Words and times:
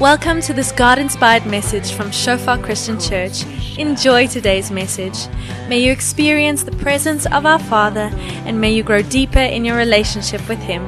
Welcome 0.00 0.40
to 0.42 0.54
this 0.54 0.72
God 0.72 0.98
inspired 0.98 1.44
message 1.44 1.92
from 1.92 2.10
Shofar 2.10 2.56
Christian 2.56 2.98
Church. 2.98 3.44
Enjoy 3.76 4.26
today's 4.26 4.70
message. 4.70 5.28
May 5.68 5.80
you 5.80 5.92
experience 5.92 6.62
the 6.62 6.72
presence 6.72 7.26
of 7.26 7.44
our 7.44 7.58
Father 7.58 8.08
and 8.46 8.58
may 8.58 8.72
you 8.72 8.82
grow 8.82 9.02
deeper 9.02 9.40
in 9.40 9.62
your 9.62 9.76
relationship 9.76 10.40
with 10.48 10.58
Him. 10.60 10.82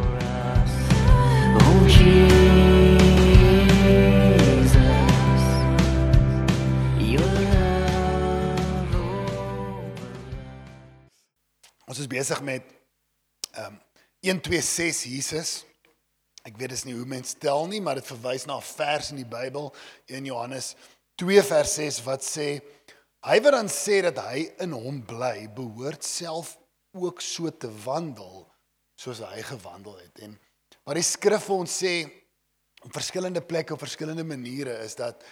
Ons 11.84 11.98
is 11.98 12.06
besig 12.06 12.40
met 12.40 12.64
ehm 13.52 13.66
um, 13.66 13.80
126 14.20 15.02
Jesus. 15.02 15.71
Ek 16.42 16.56
weet 16.58 16.72
dis 16.74 16.84
nie 16.88 16.96
hoe 16.96 17.06
mense 17.06 17.36
tel 17.38 17.68
nie, 17.70 17.80
maar 17.80 18.00
dit 18.00 18.08
verwys 18.08 18.46
na 18.46 18.56
'n 18.58 18.66
vers 18.66 19.10
in 19.10 19.20
die 19.22 19.28
Bybel, 19.28 19.72
1 20.08 20.24
Johannes 20.26 20.74
2 21.16 21.42
vers 21.42 21.74
6 21.74 22.02
wat 22.02 22.24
sê 22.26 22.62
hy 23.22 23.36
wat 23.44 23.54
dan 23.54 23.68
sê 23.68 24.02
dat 24.02 24.18
hy 24.18 24.50
in 24.58 24.72
hom 24.72 25.02
bly, 25.06 25.46
behoort 25.54 26.02
self 26.04 26.58
ook 26.92 27.20
so 27.20 27.50
te 27.50 27.70
wandel 27.84 28.48
soos 28.98 29.22
hy 29.22 29.42
gewandel 29.42 29.96
het. 29.96 30.18
En 30.18 30.34
wat 30.84 30.98
die 30.98 31.06
skrif 31.06 31.46
vir 31.46 31.62
ons 31.62 31.78
sê 31.84 31.94
op 32.82 32.92
verskillende 32.92 33.40
plekke 33.40 33.74
op 33.74 33.82
verskillende 33.82 34.24
maniere 34.24 34.74
is 34.82 34.94
dat 34.98 35.22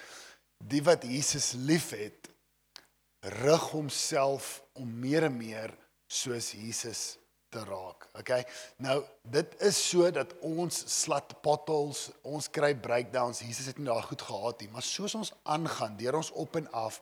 die 0.62 0.82
wat 0.82 1.02
Jesus 1.02 1.52
liefhet, 1.52 2.28
rig 3.42 3.66
homself 3.72 4.62
om 4.78 4.88
meer 5.00 5.26
en 5.26 5.36
meer 5.36 5.74
soos 6.06 6.52
Jesus 6.52 7.18
te 7.50 7.62
raak. 7.66 8.06
Okay? 8.18 8.44
Nou, 8.76 9.00
dit 9.22 9.54
is 9.66 9.78
so 9.88 10.10
dat 10.14 10.34
ons 10.46 10.82
slat 11.00 11.34
potholes, 11.44 12.08
ons 12.22 12.50
kry 12.50 12.72
breakdowns. 12.74 13.42
Jesus 13.44 13.70
het 13.70 13.80
nie 13.80 13.88
daai 13.90 14.04
goed 14.06 14.22
gehad 14.22 14.62
nie, 14.62 14.70
maar 14.72 14.86
soos 14.86 15.16
ons 15.18 15.32
aangaan 15.42 15.98
deur 16.00 16.20
ons 16.20 16.32
op 16.38 16.56
en 16.60 16.70
af, 16.84 17.00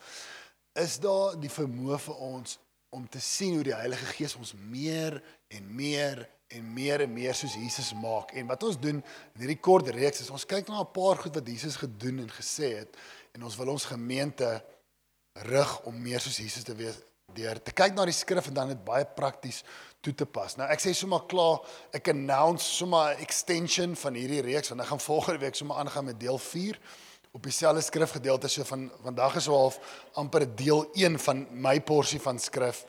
is 0.79 0.99
daar 1.03 1.37
die 1.41 1.53
vermoë 1.53 2.01
vir 2.07 2.25
ons 2.31 2.59
om 2.95 3.05
te 3.09 3.21
sien 3.21 3.59
hoe 3.59 3.67
die 3.67 3.77
Heilige 3.77 4.09
Gees 4.17 4.37
ons 4.41 4.55
meer 4.57 5.19
en 5.53 5.69
meer 5.77 6.25
en 6.49 6.73
meer 6.73 7.05
en 7.05 7.13
meer 7.13 7.37
soos 7.37 7.59
Jesus 7.59 7.93
maak. 8.01 8.33
En 8.33 8.49
wat 8.49 8.65
ons 8.65 8.79
doen 8.81 9.03
in 9.03 9.43
hierdie 9.43 9.61
kort 9.61 9.91
reeks 9.93 10.25
is 10.25 10.33
ons 10.33 10.49
kyk 10.49 10.69
na 10.69 10.81
'n 10.81 10.93
paar 10.93 11.21
goed 11.21 11.35
wat 11.35 11.49
Jesus 11.49 11.77
gedoen 11.77 12.25
en 12.25 12.31
gesê 12.33 12.79
het 12.81 12.97
en 13.35 13.45
ons 13.45 13.57
wil 13.57 13.69
ons 13.69 13.85
gemeente 13.85 14.49
rig 15.35 15.81
om 15.85 16.03
meer 16.03 16.21
soos 16.21 16.39
Jesus 16.41 16.65
te 16.65 16.75
wees 16.75 16.97
deur 17.37 17.61
te 17.63 17.73
kyk 17.73 17.95
na 17.95 18.07
die 18.09 18.17
skrif 18.17 18.49
en 18.49 18.55
dan 18.55 18.73
dit 18.73 18.85
baie 18.85 19.05
prakties 19.05 19.63
toe 20.01 20.15
te 20.15 20.27
pas. 20.27 20.57
Nou 20.57 20.69
ek 20.71 20.81
sê 20.81 20.95
sommer 20.95 21.27
klaar, 21.31 21.59
ek 21.93 22.09
announce 22.09 22.65
sommer 22.65 23.15
'n 23.15 23.23
extension 23.23 23.97
van 23.97 24.15
hierdie 24.15 24.43
reeks 24.43 24.69
want 24.69 24.81
ek 24.81 24.87
gaan 24.87 25.01
volgende 25.01 25.39
week 25.39 25.55
sommer 25.55 25.77
aangaan 25.77 26.05
met 26.05 26.21
deel 26.21 26.39
4 26.39 26.79
op 27.33 27.43
dieselfde 27.43 27.83
skrifgedeelte 27.83 28.49
so 28.49 28.65
van 28.65 28.91
vandag 29.03 29.37
is 29.37 29.45
so 29.45 29.53
half 29.53 29.79
amper 30.15 30.47
deel 30.57 30.87
1 30.95 31.19
van 31.19 31.47
my 31.51 31.81
porsie 31.81 32.21
van 32.21 32.39
skrif 32.39 32.87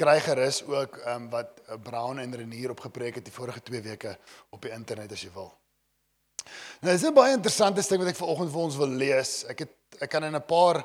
kry 0.00 0.20
gerus 0.20 0.62
ook 0.64 0.96
um, 1.06 1.28
wat 1.30 1.60
uh, 1.68 1.76
Brown 1.82 2.18
en 2.18 2.36
Renier 2.36 2.70
opgepreek 2.70 3.20
het 3.20 3.24
die 3.24 3.34
vorige 3.34 3.60
2 3.60 3.82
weke 3.82 4.16
op 4.50 4.62
die 4.62 4.72
internet 4.72 5.12
as 5.12 5.24
jy 5.24 5.32
wil. 5.34 5.50
Nou 6.80 6.94
dis 6.94 7.04
'n 7.04 7.14
baie 7.14 7.36
interessante 7.36 7.82
stuk 7.82 8.00
wat 8.00 8.08
ek 8.08 8.16
vanoggend 8.16 8.52
vir 8.52 8.60
ons 8.60 8.76
wil 8.76 8.88
lees. 9.02 9.44
Ek 9.44 9.58
het 9.66 9.76
ek 10.00 10.10
kan 10.10 10.24
in 10.24 10.36
'n 10.36 10.46
paar 10.46 10.84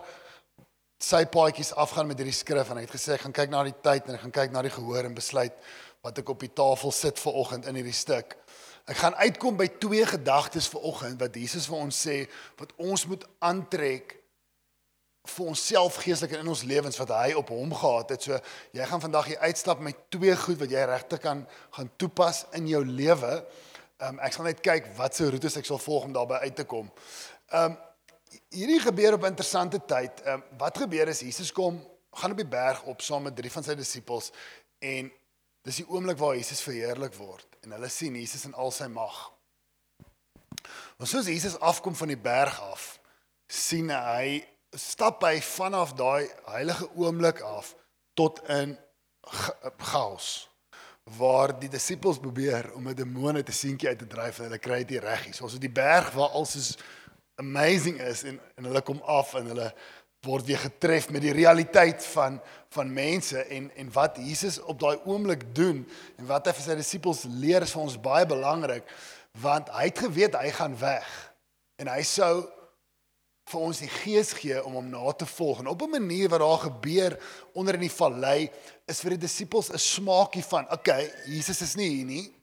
sy 1.06 1.26
paadjies 1.30 1.74
afgaan 1.78 2.08
met 2.10 2.18
hierdie 2.18 2.34
skrif 2.34 2.72
en 2.72 2.80
ek 2.82 2.88
het 2.88 2.96
gesê 2.96 3.14
ek 3.14 3.26
gaan 3.28 3.36
kyk 3.36 3.52
na 3.54 3.62
die 3.68 3.76
tyd 3.86 4.08
en 4.08 4.16
ek 4.18 4.24
gaan 4.24 4.34
kyk 4.40 4.54
na 4.54 4.64
die 4.66 4.74
gehoor 4.74 5.06
en 5.06 5.18
besluit 5.18 5.54
wat 6.06 6.22
ek 6.22 6.32
op 6.34 6.42
die 6.42 6.54
tafel 6.58 6.94
sit 6.96 7.22
vir 7.22 7.38
oggend 7.42 7.68
in 7.70 7.78
hierdie 7.78 7.94
stuk. 7.94 8.34
Ek 8.90 8.98
gaan 9.02 9.18
uitkom 9.18 9.58
by 9.58 9.68
twee 9.82 10.06
gedagtes 10.10 10.70
vir 10.74 10.86
oggend 10.90 11.22
wat 11.22 11.38
Jesus 11.38 11.70
vir 11.70 11.78
ons 11.78 12.02
sê 12.08 12.18
wat 12.62 12.74
ons 12.82 13.06
moet 13.10 13.26
aantrek 13.46 14.18
vir 15.26 15.48
onsself 15.54 16.02
geestelik 16.02 16.38
in 16.40 16.50
ons 16.54 16.66
lewens 16.70 16.98
wat 17.02 17.14
hy 17.14 17.32
op 17.38 17.54
hom 17.54 17.74
gehad 17.74 18.14
het. 18.14 18.26
So 18.26 18.38
jy 18.78 18.90
gaan 18.90 19.02
vandag 19.02 19.30
hier 19.30 19.42
uitstap 19.46 19.82
met 19.86 20.06
twee 20.14 20.34
goed 20.42 20.62
wat 20.62 20.74
jy 20.74 20.86
regtig 20.90 21.22
kan 21.22 21.46
gaan 21.78 21.90
toepas 22.02 22.46
in 22.58 22.70
jou 22.70 22.82
lewe. 22.86 23.34
Um, 24.02 24.22
ek 24.26 24.38
sal 24.38 24.50
net 24.50 24.62
kyk 24.66 24.94
wat 24.98 25.18
se 25.18 25.30
roetes 25.30 25.58
ek 25.58 25.70
sal 25.70 25.82
volg 25.82 26.10
om 26.10 26.18
daarby 26.18 26.46
uit 26.46 26.58
te 26.62 26.66
kom. 26.70 26.90
Um 27.54 27.78
hierdie 28.50 28.80
gebeur 28.80 29.14
op 29.14 29.22
'n 29.22 29.34
interessante 29.34 29.80
tyd. 29.86 30.22
Ehm 30.22 30.34
um, 30.34 30.58
wat 30.58 30.78
gebeur 30.78 31.08
is 31.08 31.20
Jesus 31.20 31.52
kom 31.52 31.82
gaan 32.12 32.32
op 32.32 32.38
die 32.38 32.48
berg 32.48 32.84
op 32.84 33.02
saam 33.02 33.24
met 33.24 33.36
drie 33.36 33.52
van 33.52 33.64
sy 33.64 33.76
disippels 33.76 34.32
en 34.80 35.12
dis 35.62 35.76
die 35.82 35.88
oomblik 35.90 36.18
waar 36.18 36.36
Jesus 36.36 36.62
verheerlik 36.62 37.16
word 37.20 37.58
en 37.62 37.76
hulle 37.76 37.90
sien 37.90 38.16
Jesus 38.16 38.46
in 38.46 38.54
al 38.54 38.72
sy 38.72 38.88
mag. 38.88 39.34
Maar 40.98 41.08
soos 41.08 41.28
Jesus 41.28 41.60
afkom 41.60 41.96
van 41.96 42.14
die 42.14 42.22
berg 42.22 42.60
af, 42.62 43.00
sien 43.48 43.90
hy 43.90 44.46
stap 44.76 45.24
hy 45.24 45.40
vanaf 45.44 45.94
daai 45.96 46.28
heilige 46.52 46.88
oomblik 46.96 47.42
af 47.42 47.74
tot 48.16 48.42
in 48.52 48.78
chaos 49.78 50.50
waar 51.18 51.54
die 51.60 51.70
disippels 51.70 52.20
probeer 52.20 52.72
om 52.74 52.88
'n 52.88 52.96
demone 52.96 53.44
te 53.44 53.52
seentjie 53.52 53.90
uit 53.90 54.00
te 54.00 54.08
dryf 54.08 54.38
en 54.38 54.44
hulle 54.44 54.58
kry 54.58 54.84
dit 54.84 55.04
reg 55.04 55.24
hier. 55.24 55.34
So 55.34 55.44
ons 55.44 55.54
op 55.54 55.62
die 55.62 55.70
berg 55.70 56.12
waar 56.12 56.30
alsoos 56.30 56.78
amazing 57.42 58.02
is 58.02 58.24
en 58.24 58.40
en 58.56 58.70
hulle 58.70 58.82
kom 58.82 59.02
af 59.02 59.34
en 59.40 59.52
hulle 59.54 59.70
word 60.26 60.46
weer 60.46 60.62
getref 60.64 61.10
met 61.14 61.22
die 61.22 61.36
realiteit 61.36 62.06
van 62.14 62.40
van 62.76 62.94
mense 62.94 63.44
en 63.44 63.70
en 63.76 63.92
wat 63.92 64.18
Jesus 64.18 64.60
op 64.62 64.80
daai 64.80 64.98
oomblik 65.06 65.56
doen 65.56 65.86
en 66.18 66.26
wat 66.32 66.48
hy 66.48 66.56
vir 66.58 66.68
sy 66.70 66.76
disippels 66.80 67.24
leer 67.30 67.66
is 67.66 67.76
vir 67.76 67.86
ons 67.86 68.02
baie 68.10 68.26
belangrik 68.26 68.90
want 69.42 69.70
hy 69.76 69.90
het 69.90 70.04
geweet 70.06 70.38
hy 70.40 70.52
gaan 70.56 70.78
weg 70.80 71.08
en 71.82 71.92
hy 71.92 72.02
sou 72.08 72.46
vir 73.52 73.62
ons 73.62 73.80
die 73.84 73.92
gees 74.02 74.32
gee 74.40 74.58
om 74.66 74.78
hom 74.80 74.88
na 74.90 75.12
te 75.14 75.26
volg. 75.30 75.60
En 75.60 75.68
op 75.68 75.82
'n 75.82 75.90
manier 75.90 76.30
wat 76.30 76.40
daar 76.40 76.58
gebeur 76.58 77.20
onder 77.54 77.74
in 77.74 77.86
die 77.86 77.98
vallei 78.02 78.50
is 78.88 79.00
vir 79.00 79.10
die 79.10 79.26
disippels 79.28 79.70
'n 79.70 79.78
smaakie 79.78 80.44
van 80.44 80.72
okay 80.72 81.12
Jesus 81.26 81.62
is 81.62 81.76
nie 81.76 81.90
hier 81.90 82.06
nie 82.06 82.34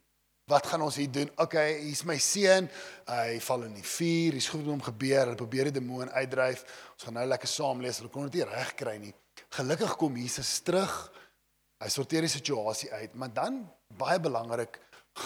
Wat 0.51 0.67
gaan 0.67 0.83
ons 0.83 0.97
hier 0.99 1.11
doen? 1.11 1.31
Okay, 1.37 1.79
hier's 1.85 2.03
my 2.05 2.19
seun. 2.19 2.69
Hy 3.07 3.39
val 3.47 3.67
in 3.69 3.77
die 3.79 3.87
vuur. 3.87 4.35
Hier's 4.35 4.51
goed 4.51 4.65
met 4.65 4.73
hom 4.75 4.83
gebeur. 4.83 5.27
Hulle 5.27 5.39
probeer 5.39 5.71
die 5.71 5.79
demoon 5.79 6.11
uitdryf. 6.11 6.65
Ons 6.97 7.07
gaan 7.07 7.19
nou 7.21 7.27
lekker 7.31 7.51
saam 7.51 7.83
lees. 7.85 8.01
Hulle 8.03 8.11
kon 8.13 8.27
dit 8.29 8.41
nie 8.41 8.49
reg 8.51 8.75
kry 8.79 8.97
nie. 8.99 9.15
Gelukkig 9.55 9.95
kom 10.01 10.17
Jesus 10.19 10.55
terug. 10.67 10.97
Hy 11.83 11.91
sorteer 11.91 12.27
die 12.27 12.31
situasie 12.31 12.91
uit, 12.95 13.15
maar 13.19 13.33
dan 13.35 13.63
baie 13.99 14.21
belangrik, 14.23 14.79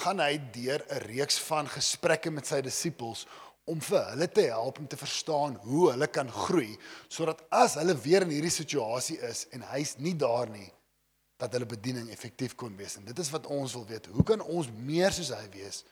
gaan 0.03 0.23
hy 0.25 0.39
deur 0.55 0.83
'n 0.91 1.03
reeks 1.07 1.39
van 1.47 1.69
gesprekke 1.69 2.31
met 2.31 2.47
sy 2.47 2.61
disippels 2.65 3.27
om 3.67 3.81
vir 3.81 4.03
hulle 4.11 4.29
te 4.31 4.47
help 4.51 4.79
om 4.79 4.87
te 4.87 4.97
verstaan 4.97 5.57
hoe 5.67 5.91
hulle 5.91 6.07
kan 6.07 6.31
groei 6.31 6.77
sodat 7.09 7.43
as 7.51 7.75
hulle 7.75 7.95
weer 7.95 8.23
in 8.23 8.31
hierdie 8.31 8.51
situasie 8.51 9.19
is 9.27 9.47
en 9.51 9.63
hy's 9.73 9.97
nie 9.99 10.15
daar 10.15 10.49
nie, 10.51 10.71
dat 11.37 11.53
hulle 11.53 11.69
bediening 11.69 12.11
effektief 12.11 12.55
kon 12.55 12.77
wees. 12.77 12.97
En 12.97 13.05
dit 13.05 13.19
is 13.19 13.31
wat 13.31 13.47
ons 13.47 13.73
wil 13.77 13.87
weet. 13.87 14.07
Hoe 14.07 14.25
kan 14.25 14.41
ons 14.41 14.71
meer 14.73 15.13
soos 15.13 15.33
hy 15.35 15.45
wees 15.53 15.85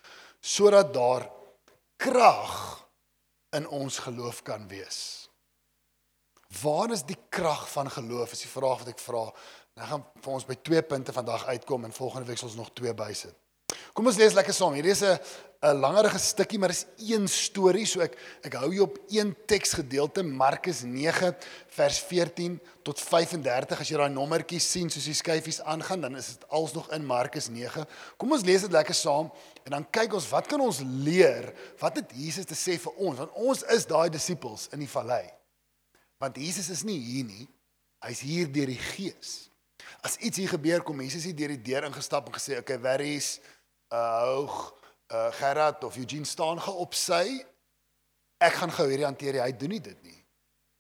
sodat 0.45 0.91
daar 0.93 1.31
krag 1.97 2.55
in 3.57 3.69
ons 3.69 3.99
geloof 4.05 4.43
kan 4.43 4.69
wees? 4.69 4.99
Waar 6.63 6.93
is 6.93 7.05
die 7.05 7.19
krag 7.29 7.65
van 7.71 7.91
geloof? 7.91 8.33
Is 8.33 8.45
die 8.45 8.53
vraag 8.53 8.85
wat 8.85 8.93
ek 8.95 9.01
vra. 9.03 9.25
Nou 9.75 9.89
gaan 9.89 10.05
vir 10.23 10.33
ons 10.33 10.47
by 10.47 10.57
twee 10.63 10.83
punte 10.87 11.13
vandag 11.13 11.47
uitkom 11.51 11.85
en 11.85 11.97
volgende 11.97 12.29
week 12.29 12.39
sal 12.39 12.53
ons 12.53 12.61
nog 12.61 12.73
twee 12.77 12.95
bysit. 12.95 13.35
Kom 13.95 14.11
ons 14.11 14.17
lees 14.19 14.35
lekker 14.35 14.55
saam. 14.57 14.75
Hierdie 14.75 14.91
is 14.91 15.05
'n 15.07 15.19
'n 15.65 15.79
langerige 15.81 16.19
stukkie, 16.19 16.59
maar 16.59 16.69
dis 16.69 16.85
een 16.99 17.29
storie, 17.29 17.87
so 17.87 18.01
ek 18.01 18.19
ek 18.43 18.55
hou 18.55 18.73
jou 18.75 18.83
op 18.85 18.99
een 19.09 19.35
teksgedeelte, 19.47 20.23
Markus 20.23 20.83
9 20.83 21.35
vers 21.69 21.99
14 22.01 22.61
tot 22.83 23.01
35. 23.01 23.81
As 23.81 23.89
jy 23.89 23.97
daai 23.97 24.11
nommertjie 24.11 24.61
sien 24.61 24.91
soos 24.91 25.05
die 25.05 25.15
skyfies 25.15 25.61
aangaan, 25.63 26.01
dan 26.01 26.17
is 26.17 26.27
dit 26.27 26.49
als 26.49 26.75
nog 26.75 26.91
in 26.93 27.07
Markus 27.07 27.49
9. 27.49 27.87
Kom 28.19 28.33
ons 28.33 28.45
lees 28.45 28.61
dit 28.61 28.73
lekker 28.73 28.95
saam 28.95 29.31
en 29.65 29.71
dan 29.71 29.91
kyk 29.91 30.13
ons 30.13 30.29
wat 30.29 30.47
kan 30.47 30.61
ons 30.61 30.81
leer? 30.85 31.55
Wat 31.79 31.97
het 31.97 32.11
Jesus 32.13 32.45
te 32.45 32.55
sê 32.55 32.79
vir 32.79 32.93
ons? 32.99 33.19
Want 33.19 33.33
ons 33.33 33.63
is 33.63 33.87
daai 33.87 34.11
disippels 34.11 34.69
in 34.73 34.81
die 34.81 34.91
vallei. 34.91 35.31
Want 36.19 36.37
Jesus 36.37 36.69
is 36.69 36.83
nie 36.83 36.99
hier 36.99 37.25
nie. 37.25 37.49
Hy's 38.03 38.21
hier 38.21 38.53
deur 38.53 38.67
die 38.67 38.79
Gees. 38.93 39.49
As 40.05 40.19
iets 40.21 40.37
hier 40.37 40.49
gebeur, 40.49 40.83
kom 40.85 41.01
Jesus 41.01 41.25
hier 41.25 41.37
deur 41.37 41.49
die 41.55 41.63
deur 41.73 41.87
ingestap 41.89 42.27
en 42.27 42.35
gesê, 42.35 42.59
"Oké, 42.59 42.75
okay, 42.75 42.79
where 42.79 43.05
is 43.05 43.41
uh 43.95 44.21
hoog 44.25 44.59
uh 45.15 45.31
Gerard 45.39 45.85
of 45.85 45.97
Eugene 46.01 46.27
staan 46.27 46.61
ge 46.61 46.71
op 46.71 46.95
sy. 46.99 47.25
Ek 48.43 48.59
gaan 48.59 48.73
gou 48.75 48.89
hierdie 48.91 49.07
hanteer. 49.07 49.43
Hy 49.45 49.53
doen 49.57 49.77
nie 49.77 49.83
dit 49.85 50.03
nie. 50.03 50.19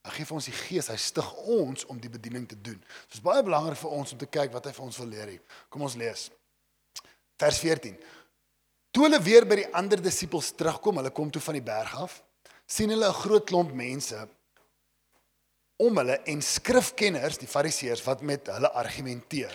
Hy 0.05 0.13
gee 0.19 0.29
vir 0.29 0.37
ons 0.37 0.49
die 0.51 0.57
gees. 0.59 0.91
Hy 0.93 0.99
stig 1.01 1.31
ons 1.55 1.87
om 1.89 2.01
die 2.01 2.13
bediening 2.13 2.49
te 2.49 2.59
doen. 2.59 2.81
Dit 2.81 3.19
is 3.19 3.25
baie 3.25 3.45
belangrik 3.47 3.79
vir 3.81 3.95
ons 3.97 4.13
om 4.13 4.21
te 4.21 4.29
kyk 4.29 4.53
wat 4.53 4.67
hy 4.69 4.75
vir 4.77 4.85
ons 4.85 4.99
wil 5.01 5.13
leer 5.15 5.37
hier. 5.37 5.61
Kom 5.73 5.87
ons 5.87 5.97
lees. 6.01 6.29
Vers 7.41 7.59
14 7.63 7.97
toe 8.95 9.09
hulle 9.09 9.19
weer 9.19 9.43
by 9.43 9.57
die 9.59 9.71
ander 9.75 9.99
disippels 9.99 10.53
terugkom 10.55 11.01
hulle 11.01 11.11
kom 11.11 11.31
toe 11.35 11.43
van 11.43 11.57
die 11.59 11.67
berg 11.67 11.97
af 11.99 12.21
sien 12.71 12.93
hulle 12.95 13.09
'n 13.09 13.21
groot 13.25 13.47
klomp 13.51 13.73
mense 13.75 14.19
om 15.83 15.99
hulle 15.99 16.21
en 16.31 16.41
skrifkenners 16.41 17.41
die 17.43 17.51
fariseërs 17.51 18.05
wat 18.07 18.23
met 18.23 18.47
hulle 18.47 18.71
argumenteer. 18.71 19.55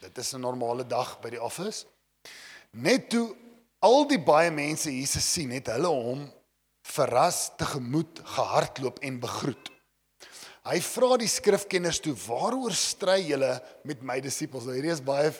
Dit 0.00 0.18
is 0.18 0.34
'n 0.34 0.40
normale 0.40 0.84
dag 0.86 1.20
by 1.20 1.30
die 1.30 1.42
office 1.42 1.86
Net 2.74 3.06
toe 3.12 3.28
al 3.84 4.02
die 4.10 4.18
baie 4.18 4.50
mense 4.50 4.90
Jesus 4.90 5.26
sien, 5.36 5.52
het 5.54 5.70
hulle 5.70 5.90
hom 5.92 6.24
verras 6.84 7.52
tegemoet 7.58 8.18
gehardloop 8.34 8.98
en 9.06 9.20
begroet. 9.22 9.70
Hy 10.64 10.80
vra 10.82 11.18
die 11.20 11.28
skrifkenners 11.28 12.00
toe: 12.02 12.14
"Waaroor 12.26 12.72
stry 12.72 13.20
julle 13.28 13.60
met 13.84 14.02
my 14.02 14.18
disippels?" 14.20 14.64
Nou 14.64 14.74
hierdie 14.74 14.92
is 14.92 15.04
baie 15.04 15.30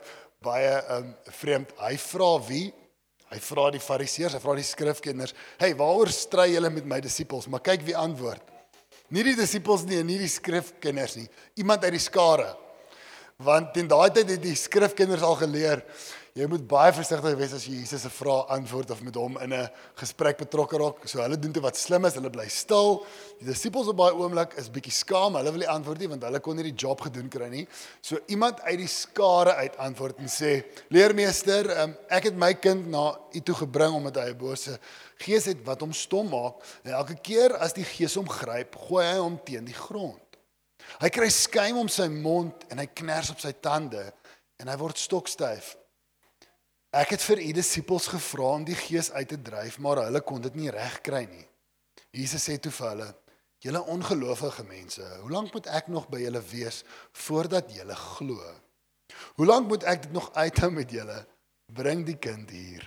baie 0.45 0.73
um 0.99 1.15
vreemd. 1.41 1.73
Hy 1.81 1.97
vra 1.97 2.31
wie? 2.47 2.73
Hy 3.33 3.39
vra 3.41 3.71
die 3.73 3.81
fariseërs, 3.81 4.37
hy 4.37 4.41
vra 4.41 4.55
die 4.55 4.69
skrifkenners: 4.69 5.35
"Hey, 5.59 5.75
waaroor 5.75 6.13
stry 6.13 6.53
julle 6.53 6.71
met 6.71 6.85
my 6.85 7.01
disippels?" 7.01 7.49
Maar 7.49 7.61
kyk 7.61 7.83
wie 7.83 7.97
antwoord. 7.97 8.43
Nie 9.11 9.25
die 9.25 9.37
disippels 9.37 9.85
nie 9.85 9.99
en 9.99 10.07
nie 10.07 10.19
die 10.19 10.29
skrifkenners 10.29 11.17
nie. 11.17 11.29
Iemand 11.57 11.85
uit 11.85 11.93
die 11.93 11.99
skare. 11.99 12.55
Want 13.39 13.77
in 13.77 13.89
daai 13.89 14.11
tyd 14.11 14.29
het 14.29 14.43
die 14.43 14.55
skrifkenners 14.55 15.23
al 15.23 15.35
geleer 15.35 15.83
jy 16.35 16.49
moet 16.51 16.65
baie 16.67 16.91
versigtig 16.91 17.37
wees 17.39 17.53
as 17.55 17.65
jy 17.69 17.77
Jesus 17.79 18.03
se 18.03 18.11
vrae 18.11 18.41
antwoord 18.57 18.91
of 18.91 19.03
met 19.07 19.15
hom 19.15 19.37
in 19.39 19.53
'n 19.55 19.69
gesprek 20.01 20.39
betrokke 20.39 20.79
raak. 20.83 21.07
So 21.07 21.23
hulle 21.23 21.39
doen 21.39 21.53
dit 21.53 21.63
wat 21.63 21.77
slim 21.77 22.05
is, 22.05 22.15
hulle 22.15 22.31
bly 22.31 22.49
stil. 22.49 23.07
Die 23.39 23.47
disippels 23.47 23.87
op 23.87 23.97
daai 23.97 24.19
oomblik 24.19 24.59
is 24.59 24.69
bietjie 24.69 24.91
skaam. 24.91 25.37
Hulle 25.37 25.53
wil 25.53 25.63
nie 25.63 25.71
antwoord 25.71 25.99
nie 25.99 26.09
want 26.09 26.23
hulle 26.23 26.41
kon 26.41 26.57
nie 26.57 26.73
die 26.73 26.75
job 26.75 27.01
gedoen 27.01 27.29
kry 27.29 27.49
nie. 27.49 27.69
So 28.03 28.19
iemand 28.27 28.61
uit 28.63 28.79
die 28.79 28.89
skare 28.89 29.55
uit 29.55 29.77
antwoord 29.77 30.19
en 30.19 30.27
sê: 30.27 30.65
"Leermeester, 30.91 31.71
um, 31.83 31.97
ek 32.11 32.25
het 32.25 32.35
my 32.35 32.55
kind 32.55 32.89
na 32.91 33.17
u 33.33 33.41
toe 33.41 33.55
gebring 33.55 33.95
omdat 33.95 34.17
hy 34.17 34.31
'n 34.31 34.37
bose 34.39 34.79
gees 35.19 35.45
het 35.45 35.63
wat 35.65 35.81
hom 35.81 35.93
stom 35.93 36.29
maak. 36.29 36.55
En 36.83 36.93
elke 36.93 37.15
keer 37.15 37.57
as 37.57 37.73
die 37.73 37.85
gees 37.85 38.15
hom 38.15 38.29
gryp, 38.29 38.75
gooi 38.89 39.05
hy 39.07 39.19
hom 39.19 39.39
teen 39.45 39.65
die 39.65 39.73
grond. 39.73 40.21
Hy 41.01 41.09
kry 41.09 41.29
skuim 41.29 41.79
om 41.79 41.89
sy 41.89 42.09
mond 42.09 42.65
en 42.71 42.79
hy 42.79 42.87
kners 42.87 43.31
op 43.31 43.39
sy 43.39 43.53
tande 43.53 44.13
en 44.59 44.69
hy 44.69 44.77
word 44.77 44.99
stokstyf. 44.99 45.77
Ek 46.95 47.11
het 47.11 47.25
vir 47.27 47.41
u 47.43 47.53
disippels 47.57 48.07
gevra 48.13 48.53
om 48.55 48.65
die 48.67 48.77
gees 48.79 49.09
uit 49.11 49.27
te 49.33 49.39
dryf, 49.43 49.81
maar 49.83 50.05
hulle 50.05 50.21
kon 50.23 50.43
dit 50.45 50.55
nie 50.55 50.71
regkry 50.71 51.25
nie. 51.27 51.47
Jesus 52.15 52.45
sê 52.47 52.55
toe 52.63 52.71
vir 52.71 52.89
hulle: 52.93 53.09
"Julle 53.65 53.81
ongelowige 53.91 54.63
mense, 54.69 55.03
hoe 55.23 55.31
lank 55.31 55.51
moet 55.55 55.67
ek 55.67 55.89
nog 55.91 56.07
by 56.09 56.21
julle 56.23 56.43
wees 56.53 56.85
voordat 57.27 57.73
julle 57.75 57.97
glo? 57.99 58.39
Hoe 59.35 59.47
lank 59.47 59.67
moet 59.69 59.83
ek 59.91 60.03
dit 60.03 60.13
nog 60.13 60.31
uithou 60.35 60.71
met 60.71 60.91
julle? 60.91 61.27
Bring 61.67 62.07
die 62.07 62.17
kind 62.17 62.51
hier." 62.51 62.87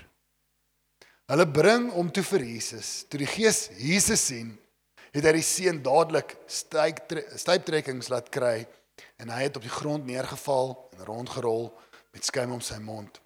Hulle 1.28 1.48
bring 1.52 1.92
hom 1.92 2.08
toe 2.12 2.24
vir 2.24 2.48
Jesus. 2.48 3.04
Toe 3.10 3.20
die 3.20 3.28
gees 3.28 3.68
Jesus 3.76 4.26
sien, 4.30 4.56
het 5.12 5.26
hy 5.26 5.34
die 5.36 5.44
seun 5.44 5.84
dadelik 5.84 6.38
styptrekkings 6.48 8.08
laat 8.08 8.32
kry 8.32 8.64
en 9.20 9.36
hy 9.36 9.44
het 9.50 9.60
op 9.60 9.68
die 9.68 9.78
grond 9.82 10.08
neergeval 10.08 10.78
en 10.96 11.06
rondgerol 11.12 11.74
met 12.14 12.24
skuim 12.24 12.56
om 12.56 12.64
sy 12.64 12.80
mond. 12.80 13.20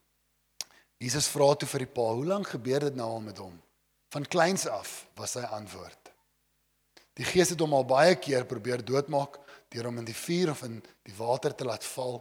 Jesus 1.01 1.27
vra 1.33 1.49
toe 1.57 1.67
vir 1.67 1.85
die 1.85 1.93
pa: 1.95 2.13
"Hoe 2.13 2.25
lank 2.25 2.47
gebeur 2.53 2.79
dit 2.79 2.95
nou 2.95 3.07
al 3.17 3.21
met 3.25 3.37
hom?" 3.41 3.55
Van 4.13 4.25
kleins 4.25 4.67
af 4.67 5.07
was 5.15 5.31
sy 5.31 5.39
antwoord. 5.39 6.11
Die 7.17 7.25
gees 7.25 7.49
het 7.49 7.59
hom 7.59 7.73
al 7.73 7.85
baie 7.85 8.15
keer 8.15 8.45
probeer 8.45 8.83
doodmaak 8.85 9.39
deur 9.71 9.87
hom 9.87 9.97
in 9.97 10.05
die 10.05 10.15
vuur 10.15 10.51
of 10.51 10.63
in 10.63 10.81
die 11.07 11.15
water 11.15 11.55
te 11.55 11.65
laat 11.65 11.83
val. 11.83 12.19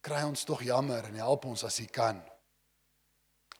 Kry 0.00 0.22
ons 0.22 0.44
tog 0.44 0.62
jammer 0.62 1.04
en 1.04 1.14
help 1.18 1.44
ons 1.44 1.64
as 1.64 1.78
hy 1.78 1.86
kan. 1.86 2.22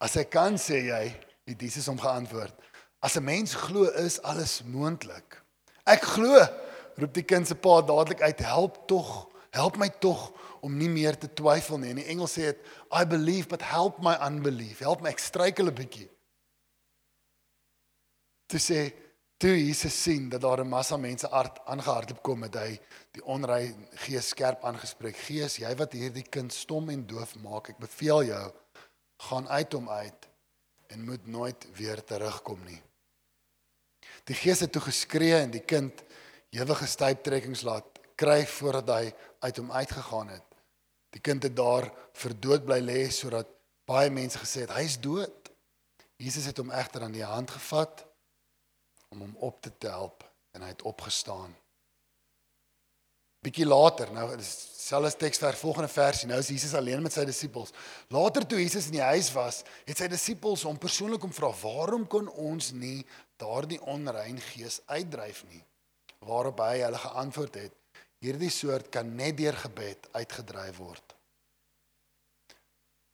As 0.00 0.14
hy 0.14 0.24
kan 0.24 0.58
sê 0.58 0.84
jy, 0.86 1.04
het 1.44 1.60
Jesus 1.60 1.88
hom 1.90 1.98
geantwoord: 1.98 2.54
As 3.02 3.16
'n 3.16 3.24
mens 3.24 3.54
glo, 3.54 3.84
is 3.84 4.22
alles 4.22 4.62
moontlik. 4.64 5.42
Ek 5.84 6.02
glo, 6.02 6.40
roep 6.96 7.14
die 7.14 7.26
kind 7.26 7.46
se 7.46 7.54
pa 7.54 7.82
dadelik 7.82 8.22
uit: 8.22 8.38
"Help 8.38 8.88
tog, 8.88 9.28
help 9.54 9.78
my 9.80 9.88
tog 10.02 10.32
om 10.64 10.74
nie 10.76 10.90
meer 10.90 11.18
te 11.18 11.30
twyfel 11.30 11.78
nie." 11.78 11.94
In 11.94 12.02
die 12.02 12.10
Engels 12.12 12.36
sê 12.36 12.50
dit: 12.50 12.60
"I 12.90 13.04
believe, 13.06 13.48
but 13.48 13.62
help 13.62 14.02
my 14.02 14.16
unbelief. 14.26 14.82
Help 14.84 15.02
my 15.02 15.10
ek 15.14 15.22
struikel 15.22 15.70
'n 15.70 15.74
bietjie." 15.74 16.10
Toe 18.46 18.60
sê 18.60 18.92
toe 19.40 19.56
Jesus 19.56 20.02
sien 20.02 20.28
dat 20.28 20.40
daar 20.40 20.60
'n 20.60 20.68
massa 20.68 20.96
mense 20.96 21.30
aard 21.30 21.58
aangehardloop 21.66 22.22
kom 22.22 22.38
met 22.38 22.54
hy 22.54 22.80
die 23.12 23.24
onrein 23.24 23.88
gees 24.06 24.28
skerp 24.28 24.64
aangespreek. 24.64 25.16
Gees, 25.16 25.56
jy 25.56 25.74
wat 25.76 25.92
hierdie 25.92 26.28
kind 26.30 26.52
stom 26.52 26.90
en 26.90 27.06
doof 27.06 27.36
maak, 27.36 27.68
ek 27.68 27.78
beveel 27.78 28.24
jou, 28.24 28.52
gaan 29.16 29.48
uit 29.48 29.72
hom 29.72 29.88
uit 29.88 30.28
en 30.88 31.04
moet 31.04 31.26
nooit 31.26 31.66
weer 31.76 32.04
terugkom 32.04 32.64
nie. 32.64 32.82
Die 34.24 34.36
gees 34.36 34.60
het 34.60 34.72
toe 34.72 34.82
geskree 34.82 35.36
en 35.42 35.50
die 35.50 35.64
kind 35.64 36.04
ewige 36.54 36.86
styptrekkings 36.86 37.62
laat 37.62 38.00
kry 38.16 38.44
voordat 38.46 38.88
hy 38.88 39.12
uit 39.44 39.60
hom 39.60 39.72
uitgegaan 39.72 40.32
het. 40.32 40.46
Die 41.14 41.22
kind 41.22 41.42
het 41.46 41.56
daar 41.56 41.90
vir 42.18 42.34
dood 42.40 42.64
bly 42.66 42.80
lê 42.82 43.00
sodat 43.12 43.50
baie 43.86 44.10
mense 44.10 44.40
gesê 44.40 44.64
het 44.64 44.72
hy 44.74 44.84
is 44.88 44.96
dood. 45.00 45.50
Jesus 46.18 46.48
het 46.48 46.58
hom 46.62 46.72
egter 46.72 47.04
aan 47.04 47.14
die 47.14 47.26
hand 47.26 47.52
gevat 47.52 48.06
om 49.12 49.20
hom 49.26 49.36
op 49.46 49.60
te 49.62 49.90
help 49.90 50.24
en 50.54 50.64
hy 50.64 50.70
het 50.72 50.82
opgestaan. 50.86 51.52
Bietjie 53.44 53.66
later, 53.68 54.08
nou 54.14 54.24
selfs 54.40 55.18
teksvers 55.20 55.60
volgende 55.60 55.90
versie, 55.92 56.28
nou 56.30 56.38
is 56.40 56.48
Jesus 56.48 56.72
alleen 56.78 57.02
met 57.04 57.12
sy 57.12 57.26
disippels. 57.28 57.74
Later 58.14 58.46
toe 58.48 58.62
Jesus 58.62 58.88
in 58.88 58.96
die 58.96 59.04
huis 59.04 59.28
was, 59.36 59.60
het 59.84 60.00
sy 60.00 60.08
disippels 60.08 60.64
hom 60.64 60.80
persoonlik 60.80 61.20
kom 61.20 61.32
vra: 61.34 61.50
"Waarom 61.60 62.06
kon 62.08 62.30
ons 62.30 62.72
nie 62.72 63.04
daardie 63.36 63.80
onrein 63.80 64.40
gees 64.40 64.80
uitdryf 64.86 65.44
nie?" 65.50 65.60
Waarop 66.24 66.62
hy 66.64 66.78
hulle 66.86 67.00
geantwoord 67.02 67.60
het: 67.60 67.76
"Hierdie 68.24 68.50
soort 68.50 68.90
kan 68.90 69.14
net 69.16 69.36
deur 69.36 69.56
gebed 69.66 70.08
uitgedryf 70.12 70.76
word." 70.80 71.14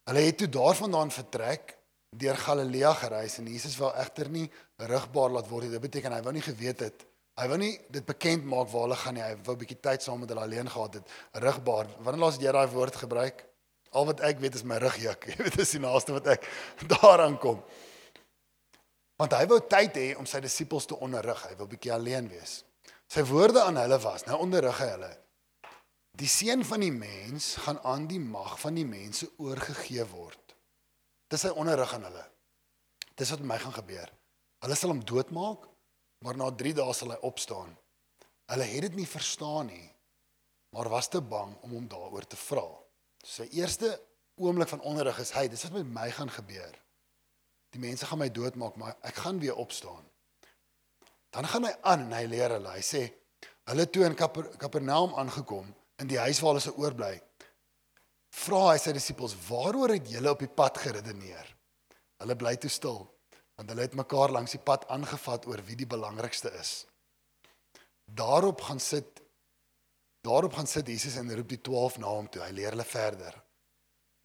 Hulle 0.09 0.25
het 0.27 0.39
toe 0.39 0.49
daarvandaan 0.49 1.11
vertrek 1.11 1.77
deur 2.11 2.37
Galilea 2.37 2.95
gereis 2.95 3.39
en 3.39 3.47
Jesus 3.47 3.77
wou 3.79 3.93
egter 3.95 4.29
nie 4.31 4.51
rigbaar 4.79 5.31
laat 5.31 5.49
word 5.49 5.69
nie. 5.69 5.75
Dit 5.77 5.87
beteken 5.87 6.13
hy 6.13 6.23
wou 6.23 6.33
nie 6.33 6.43
geweet 6.43 6.81
het 6.81 7.07
Hy 7.41 7.47
wou 7.49 7.57
nie 7.61 7.73
dit 7.89 8.05
bekend 8.05 8.45
maak 8.45 8.69
waar 8.69 8.85
hulle 8.85 8.99
gaan 9.01 9.17
nie. 9.17 9.23
Hy 9.25 9.37
wou 9.47 9.55
'n 9.55 9.61
bietjie 9.63 9.81
tyd 9.81 10.03
saam 10.03 10.21
met 10.21 10.29
hulle 10.29 10.43
alleen 10.45 10.69
gehad 10.69 10.95
het. 10.95 11.07
Rigbaar. 11.33 11.87
Wanneer 12.05 12.21
laas 12.21 12.35
het 12.37 12.43
jy 12.43 12.53
daai 12.53 12.69
woord 12.69 12.97
gebruik? 12.97 13.47
Al 13.93 14.07
wat 14.07 14.21
ek 14.21 14.39
weet 14.39 14.55
is 14.55 14.63
my 14.63 14.77
rug 14.77 14.97
juk. 14.97 15.25
Jy 15.31 15.37
weet 15.37 15.57
dis 15.57 15.71
die 15.71 15.81
naaste 15.81 16.13
wat 16.13 16.27
ek 16.27 16.45
daaraan 16.95 17.39
kom. 17.39 17.63
Want 19.17 19.33
hy 19.33 19.47
wou 19.47 19.61
tyd 19.61 19.97
hê 19.97 20.17
om 20.17 20.27
sy 20.27 20.41
disippels 20.41 20.87
te 20.87 20.97
onderrig. 20.97 21.43
Hy 21.49 21.57
wou 21.57 21.65
'n 21.65 21.71
bietjie 21.71 21.93
alleen 21.93 22.29
wees. 22.29 22.65
Sy 23.11 23.25
woorde 23.27 23.63
aan 23.63 23.81
hulle 23.81 23.99
was: 23.99 24.25
"Nou 24.25 24.39
onderrig 24.39 24.79
hy 24.79 24.91
hulle. 24.93 25.11
Die 26.21 26.29
seun 26.29 26.65
van 26.65 26.81
die 26.81 26.93
mens 26.93 27.55
gaan 27.65 27.81
aan 27.83 28.07
die 28.07 28.21
mag 28.21 28.59
van 28.61 28.75
die 28.75 28.87
mense 28.87 29.31
oorgegee 29.39 30.07
word." 30.07 30.55
Dis 31.31 31.41
sy 31.41 31.51
onderrig 31.55 31.95
aan 31.95 32.07
hulle. 32.07 32.25
Dis 33.15 33.31
wat 33.31 33.43
met 33.43 33.49
my 33.49 33.59
gaan 33.59 33.79
gebeur. 33.83 34.13
Hulle 34.61 34.75
sal 34.75 34.91
hom 34.95 35.05
doodmaak 35.05 35.71
maar 36.21 36.37
na 36.37 36.51
3 36.53 36.75
dae 36.77 36.95
sal 36.95 37.15
hy 37.15 37.19
opstaan. 37.27 37.73
Hulle 38.51 38.67
het 38.67 38.87
dit 38.89 38.99
nie 39.01 39.09
verstaan 39.09 39.71
nie, 39.71 39.87
maar 40.75 40.91
was 40.93 41.09
te 41.09 41.21
bang 41.21 41.55
om 41.65 41.75
hom 41.79 41.89
daaroor 41.89 42.27
te 42.29 42.39
vra. 42.41 42.67
Sy 43.25 43.47
eerste 43.57 43.95
oomblik 44.41 44.69
van 44.73 44.85
onderrig 44.87 45.21
is 45.23 45.33
hy, 45.37 45.47
dis 45.49 45.65
wat 45.67 45.79
met 45.79 45.93
my 45.95 46.09
gaan 46.17 46.33
gebeur. 46.33 46.77
Die 47.75 47.81
mense 47.81 48.07
gaan 48.07 48.21
my 48.21 48.29
doodmaak, 48.35 48.77
maar 48.81 48.97
ek 49.07 49.23
gaan 49.23 49.39
weer 49.41 49.57
opstaan. 49.61 50.05
Dan 51.31 51.47
gaan 51.47 51.67
hy 51.69 51.75
aan 51.87 52.07
en 52.09 52.17
hy 52.19 52.25
leer 52.27 52.57
hulle. 52.57 52.75
Hy 52.75 52.83
sê 52.85 53.05
hulle 53.71 53.87
toe 53.87 54.05
in 54.07 54.17
Kaper, 54.19 54.49
Kapernaum 54.59 55.15
aangekom 55.19 55.69
in 56.03 56.11
die 56.11 56.19
huis 56.19 56.41
waar 56.43 56.57
hulle 56.57 56.65
se 56.65 56.75
oorbly. 56.75 57.15
Vra 58.43 58.63
hy 58.73 58.79
sy 58.83 58.95
disippels: 58.97 59.37
"Waaroor 59.47 59.95
het 59.95 60.11
julle 60.11 60.31
op 60.31 60.43
die 60.43 60.51
pad 60.51 60.79
geredeneer?" 60.79 61.47
Hulle 62.21 62.37
bly 62.37 62.57
toe 62.57 62.71
stil 62.71 63.07
want 63.61 63.75
hulle 63.75 63.85
het 63.85 63.95
mekaar 63.95 64.33
langs 64.33 64.55
die 64.55 64.63
pad 64.65 64.87
aangevat 64.89 65.45
oor 65.45 65.61
wie 65.67 65.75
die 65.77 65.87
belangrikste 65.87 66.49
is. 66.57 66.87
Daarop 68.09 68.63
gaan 68.65 68.81
sit 68.81 69.21
daarop 70.25 70.55
gaan 70.57 70.67
sit 70.67 70.89
Jesus 70.89 71.19
en 71.21 71.29
roep 71.37 71.49
die 71.49 71.61
12 71.61 71.99
na 72.01 72.09
hom 72.09 72.29
toe. 72.29 72.41
Hy 72.41 72.55
leer 72.57 72.73
hulle 72.73 72.89
verder. 72.89 73.37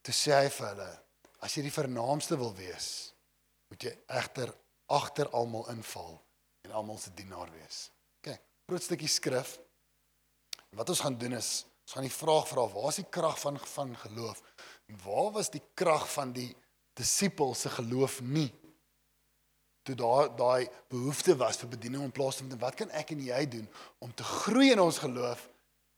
Toe 0.01 0.15
sê 0.15 0.39
hy 0.39 0.47
vir 0.49 0.67
hulle: 0.69 0.91
As 1.43 1.55
jy 1.55 1.65
die 1.67 1.75
vernaamste 1.75 2.39
wil 2.39 2.55
wees, 2.55 2.87
moet 3.69 3.83
jy 3.83 3.91
egter 4.07 4.55
agter 4.87 5.27
almal 5.35 5.67
inval 5.73 6.24
en 6.65 6.75
almal 6.75 6.99
se 7.01 7.13
dienaar 7.15 7.51
wees. 7.53 7.85
Kyk, 8.25 8.41
groot 8.67 8.83
stukkie 8.83 9.11
skrif. 9.11 9.55
Wat 10.75 10.91
ons 10.91 11.05
gaan 11.05 11.17
doen 11.17 11.37
is 11.39 11.63
ons 11.85 11.93
gaan 11.93 12.07
die 12.07 12.17
vraag 12.17 12.47
vra: 12.49 12.67
Waar 12.73 12.89
is 12.89 13.01
die 13.01 13.09
krag 13.13 13.39
van 13.39 13.59
van 13.61 13.95
geloof? 14.03 14.41
Waar 15.05 15.31
was 15.37 15.51
die 15.53 15.63
krag 15.77 16.07
van 16.11 16.33
die 16.33 16.49
disippels 16.97 17.61
se 17.61 17.69
geloof 17.69 18.21
nie? 18.21 18.49
toe 19.85 19.95
daar 19.95 20.31
daai 20.35 20.69
behoefte 20.89 21.35
was 21.37 21.59
vir 21.61 21.69
bediening 21.75 22.03
in 22.07 22.13
plaas 22.13 22.39
van 22.41 22.57
wat 22.61 22.77
kan 22.79 22.89
ek 22.97 23.11
en 23.13 23.21
jy 23.21 23.41
doen 23.53 23.67
om 24.01 24.13
te 24.13 24.25
groei 24.25 24.71
in 24.73 24.81
ons 24.81 24.97
geloof 25.03 25.45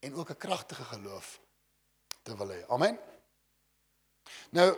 en 0.04 0.16
ook 0.20 0.32
'n 0.32 0.44
kragtige 0.46 0.84
geloof 0.84 1.40
te 2.24 2.36
wil 2.38 2.50
hê. 2.52 2.62
Amen. 2.68 3.00
Nou 4.52 4.70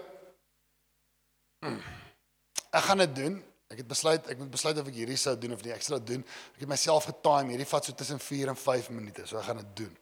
ek 2.77 2.84
gaan 2.86 2.98
dit 2.98 3.15
doen. 3.15 3.43
Ek 3.69 3.83
het 3.83 3.88
besluit 3.88 4.27
ek 4.33 4.38
moet 4.41 4.51
besluit 4.51 4.77
of 4.81 4.89
ek 4.89 4.97
hierdie 4.97 5.17
sou 5.19 5.35
doen 5.38 5.53
of 5.53 5.63
nie. 5.63 5.73
Ek 5.75 5.85
sal 5.85 5.99
dit 6.01 6.15
doen. 6.15 6.25
Ek 6.55 6.65
het 6.65 6.71
myself 6.71 7.07
getime. 7.09 7.53
Hierdie 7.53 7.69
vat 7.69 7.85
so 7.85 7.93
tussen 7.93 8.21
4 8.23 8.53
en 8.53 8.59
5 8.59 8.89
minute. 8.95 9.25
So 9.29 9.39
ek 9.39 9.49
gaan 9.49 9.61
dit 9.61 9.73
doen. 9.83 9.95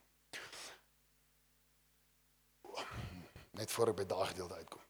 Net 3.58 3.72
voor 3.74 3.94
ek 3.94 4.02
by 4.02 4.08
daai 4.08 4.28
gedeelte 4.32 4.60
uitkom. 4.62 4.84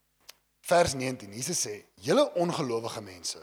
Vers 0.67 0.97
19. 0.99 1.31
Jesus 1.33 1.61
sê: 1.63 1.77
"Julle 2.03 2.25
ongelowige 2.35 3.01
mense, 3.01 3.39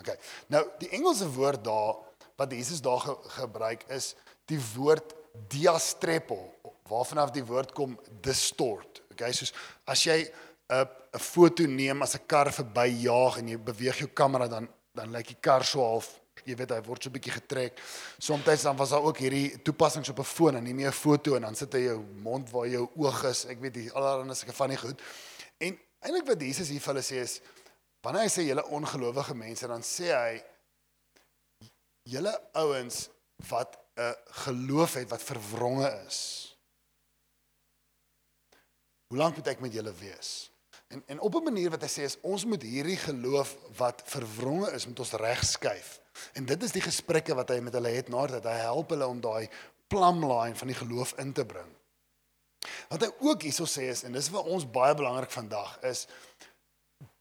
Okay. 0.00 0.16
Nou 0.48 0.62
die 0.80 0.88
Engelse 0.96 1.28
woord 1.32 1.64
daar 1.64 1.98
wat 2.40 2.52
Jesus 2.56 2.80
daar 2.80 3.00
ge 3.04 3.16
gebruik 3.36 3.84
is 3.92 4.14
die 4.48 4.60
woord 4.74 5.12
diastrepo 5.52 6.38
waarvan 6.88 7.20
af 7.22 7.30
die 7.30 7.44
woord 7.44 7.72
kom 7.76 7.98
distort. 8.24 9.02
Okay, 9.12 9.32
soos 9.36 9.52
as 9.84 10.02
jy 10.02 10.16
'n 10.70 10.86
'n 11.12 11.18
foto 11.18 11.66
neem 11.66 12.02
as 12.02 12.14
'n 12.14 12.26
kar 12.26 12.52
verbyjaag 12.52 13.38
en 13.38 13.48
jy 13.48 13.58
beweeg 13.58 13.98
jou 13.98 14.08
kamera 14.08 14.48
dan 14.48 14.68
dan 14.94 15.12
lyk 15.12 15.26
die 15.26 15.40
kar 15.40 15.64
so 15.64 15.80
half 15.80 16.20
jy 16.44 16.56
weet 16.56 16.72
hy 16.74 16.80
word 16.86 17.02
so 17.02 17.10
'n 17.10 17.12
bietjie 17.12 17.32
getrek. 17.32 17.80
Somstyds 18.18 18.62
dan 18.62 18.76
was 18.76 18.90
daar 18.90 19.02
ook 19.02 19.18
hierdie 19.18 19.62
toepassings 19.62 20.08
op 20.08 20.18
'n 20.18 20.24
foon 20.24 20.56
en 20.56 20.64
neem 20.64 20.80
jy 20.80 20.86
'n 20.86 20.92
foto 20.92 21.34
en 21.36 21.42
dan 21.42 21.54
sit 21.54 21.72
hy 21.72 21.80
jou 21.80 22.00
mond 22.22 22.50
waar 22.50 22.68
jou 22.68 22.88
oog 22.96 23.24
is. 23.24 23.44
Ek 23.44 23.60
weet 23.60 23.74
die 23.74 23.92
allerhande 23.92 24.34
sulke 24.34 24.54
van 24.54 24.68
die 24.68 24.78
goed. 24.78 25.00
En 25.58 25.78
eintlik 26.00 26.26
wat 26.26 26.40
Jesus 26.40 26.68
hier 26.68 26.80
vir 26.80 26.94
hulle 26.94 27.04
sê 27.04 27.20
is 27.20 27.40
wanneer 28.02 28.22
hy 28.22 28.28
sê 28.28 28.46
julle 28.46 28.64
ongelowige 28.64 29.34
mense 29.34 29.66
dan 29.66 29.82
sê 29.82 30.08
hy 30.14 30.42
julle 32.02 32.40
ouens 32.52 33.08
wat 33.48 33.78
'n 33.96 34.14
geloof 34.44 34.94
het 34.94 35.10
wat 35.10 35.22
verwronge 35.22 36.04
is. 36.06 36.46
Hoe 39.08 39.18
lank 39.18 39.36
moet 39.36 39.46
ek 39.46 39.60
met 39.60 39.72
julle 39.72 39.92
wees? 39.92 40.49
En 40.90 41.02
en 41.06 41.20
op 41.20 41.34
'n 41.34 41.42
manier 41.42 41.70
wat 41.70 41.82
hy 41.86 41.88
sê 41.88 42.02
is 42.02 42.18
ons 42.20 42.44
moet 42.44 42.62
hierdie 42.62 42.98
geloof 42.98 43.56
wat 43.76 44.02
verwronge 44.04 44.72
is 44.72 44.86
met 44.86 44.98
ons 44.98 45.12
regskuif. 45.12 46.00
En 46.32 46.44
dit 46.44 46.62
is 46.62 46.72
die 46.72 46.82
gesprekke 46.82 47.34
wat 47.34 47.48
hy 47.48 47.60
met 47.60 47.72
hulle 47.72 47.88
het 47.88 48.08
nadat 48.08 48.44
hy 48.44 48.58
help 48.58 48.90
hulle 48.90 49.06
om 49.06 49.20
daai 49.20 49.48
plumline 49.86 50.56
van 50.56 50.66
die 50.66 50.76
geloof 50.76 51.12
in 51.18 51.32
te 51.32 51.46
bring. 51.46 51.70
Wat 52.88 53.00
hy 53.00 53.10
ook 53.18 53.42
hierso 53.42 53.64
sê 53.64 53.86
is 53.94 54.02
en 54.02 54.12
dis 54.12 54.28
vir 54.28 54.42
ons 54.42 54.66
baie 54.70 54.94
belangrik 54.94 55.30
vandag 55.30 55.78
is 55.86 56.06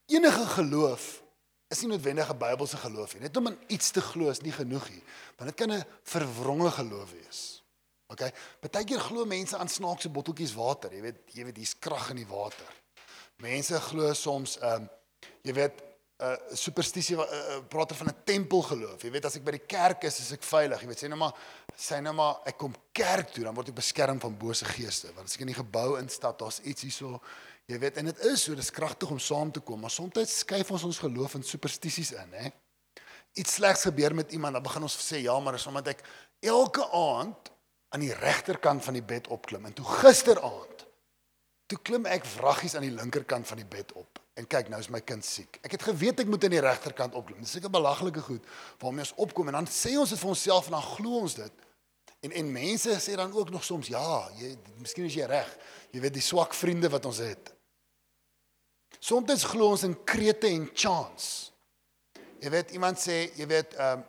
enige 0.09 0.45
geloof 0.45 1.21
is 1.69 1.81
nie 1.81 1.91
noodwendig 1.91 2.29
'n 2.33 2.37
Bybelse 2.37 2.77
geloof 2.77 3.13
nie. 3.13 3.21
Net 3.21 3.37
om 3.37 3.47
in 3.47 3.59
iets 3.67 3.91
te 3.91 4.01
glo 4.01 4.29
is 4.29 4.41
nie 4.41 4.51
genoeg 4.51 4.89
nie, 4.89 5.03
want 5.37 5.49
dit 5.49 5.55
kan 5.55 5.71
'n 5.71 5.85
verwronge 6.03 6.71
geloof 6.71 7.11
wees. 7.11 7.63
OK. 8.07 8.31
Partykeer 8.59 8.99
glo 8.99 9.25
mense 9.25 9.57
aan 9.57 9.69
snaakse 9.69 10.09
botteltjies 10.09 10.53
water. 10.53 10.93
Jy 10.93 11.01
weet, 11.01 11.19
jy 11.33 11.43
weet 11.43 11.57
hier's 11.57 11.79
krag 11.79 12.09
in 12.09 12.15
die 12.15 12.27
water. 12.27 12.78
Mense 13.39 13.79
glo 13.79 14.13
soms 14.13 14.57
ehm 14.59 14.83
um, 14.83 14.89
jy 15.47 15.53
weet 15.55 15.77
'n 16.19 16.25
uh, 16.27 16.55
superstisie 16.59 17.15
uh, 17.15 17.23
uh, 17.23 17.59
praat 17.71 17.91
er 17.91 17.95
van 17.95 18.09
'n 18.11 18.23
tempelgeloof. 18.23 19.01
Jy 19.01 19.11
weet 19.11 19.25
as 19.25 19.35
ek 19.35 19.43
by 19.43 19.51
die 19.55 19.65
kerk 19.65 20.03
is, 20.03 20.19
is 20.19 20.31
ek 20.35 20.43
veilig. 20.43 20.81
Jy 20.81 20.87
weet 20.87 21.03
sê 21.03 21.07
nou 21.07 21.19
maar 21.19 21.35
sê 21.75 22.01
nou 22.03 22.13
maar 22.13 22.41
ek 22.45 22.57
kom 22.57 22.75
kerk 22.91 23.31
toe, 23.31 23.43
dan 23.43 23.55
word 23.55 23.69
ek 23.69 23.79
beskerm 23.79 24.19
van 24.19 24.35
bose 24.37 24.65
geeste. 24.65 25.13
Want 25.15 25.27
as 25.27 25.35
ek 25.35 25.45
in 25.45 25.53
die 25.53 25.61
gebou 25.61 25.97
instap, 25.99 26.39
daar's 26.39 26.59
iets 26.67 26.81
hierso. 26.81 27.21
Jy 27.65 27.79
weet 27.79 27.97
en 27.97 28.05
dit 28.05 28.19
is 28.25 28.43
so, 28.43 28.55
dis 28.55 28.71
kragtig 28.71 29.09
om 29.09 29.19
saam 29.19 29.51
te 29.51 29.61
kom, 29.61 29.79
maar 29.79 29.91
soms 29.91 30.39
skuif 30.39 30.71
ons 30.71 30.83
ons 30.83 30.99
geloof 30.99 31.35
in 31.35 31.43
superstisies 31.43 32.11
in, 32.11 32.33
hè. 32.33 32.51
Iets 33.39 33.53
slegs 33.53 33.83
gebeur 33.87 34.15
met 34.15 34.31
iemand, 34.31 34.53
dan 34.53 34.63
begin 34.63 34.83
ons 34.83 34.97
sê 34.99 35.21
ja, 35.21 35.39
maar 35.39 35.53
dis 35.53 35.67
omdat 35.67 35.87
ek 35.87 36.03
elke 36.41 36.83
aand 36.91 37.51
aan 37.89 38.03
die 38.03 38.13
regterkant 38.13 38.83
van 38.83 38.93
die 38.93 39.05
bed 39.05 39.27
opklim 39.27 39.65
en 39.65 39.73
toe 39.73 39.85
gisteraand 39.85 40.68
toe 41.69 41.77
klim 41.85 42.07
ek 42.09 42.25
vraggies 42.25 42.75
aan 42.75 42.87
die 42.87 42.95
linkerkant 42.95 43.47
van 43.47 43.61
die 43.61 43.67
bed 43.69 43.93
op 43.99 44.19
en 44.39 44.47
kyk 44.47 44.69
nou 44.71 44.79
is 44.79 44.89
my 44.93 45.01
kind 45.03 45.25
siek. 45.25 45.59
Ek 45.67 45.73
het 45.75 45.83
geweet 45.83 46.21
ek 46.23 46.29
moet 46.31 46.45
aan 46.47 46.53
die 46.53 46.63
regterkant 46.63 47.15
opklim. 47.19 47.41
Dis 47.43 47.57
seker 47.57 47.71
belaglike 47.73 48.23
goed 48.23 48.45
waarmee 48.79 49.03
ons 49.03 49.17
opkom 49.19 49.51
en 49.51 49.59
dan 49.59 49.67
sê 49.69 49.97
ons 49.99 50.09
dit 50.13 50.21
vir 50.21 50.31
onsself 50.31 50.69
en 50.69 50.77
dan 50.77 50.85
glo 50.95 51.25
ons 51.25 51.35
dit. 51.41 51.65
En 52.23 52.35
en 52.41 52.51
mense 52.55 52.95
sê 53.03 53.15
dan 53.19 53.35
ook 53.35 53.51
nog 53.51 53.65
soms 53.67 53.91
ja, 53.91 54.03
jy 54.39 54.53
miskien 54.79 55.07
is 55.07 55.17
jy 55.19 55.27
reg. 55.27 55.49
Jy 55.91 56.03
weet 56.05 56.15
die 56.15 56.23
swak 56.23 56.55
vriende 56.55 56.91
wat 56.91 57.07
ons 57.09 57.19
het. 57.23 57.51
Soms 58.99 59.45
glo 59.51 59.73
ons 59.75 59.83
in 59.87 59.97
krete 60.07 60.47
en 60.51 60.69
chance. 60.73 61.51
Jy 62.39 62.51
weet 62.55 62.71
iemand 62.75 62.99
sê, 62.99 63.25
jy 63.35 63.47
weet 63.47 63.75
ehm 63.75 63.99
um, 63.99 64.07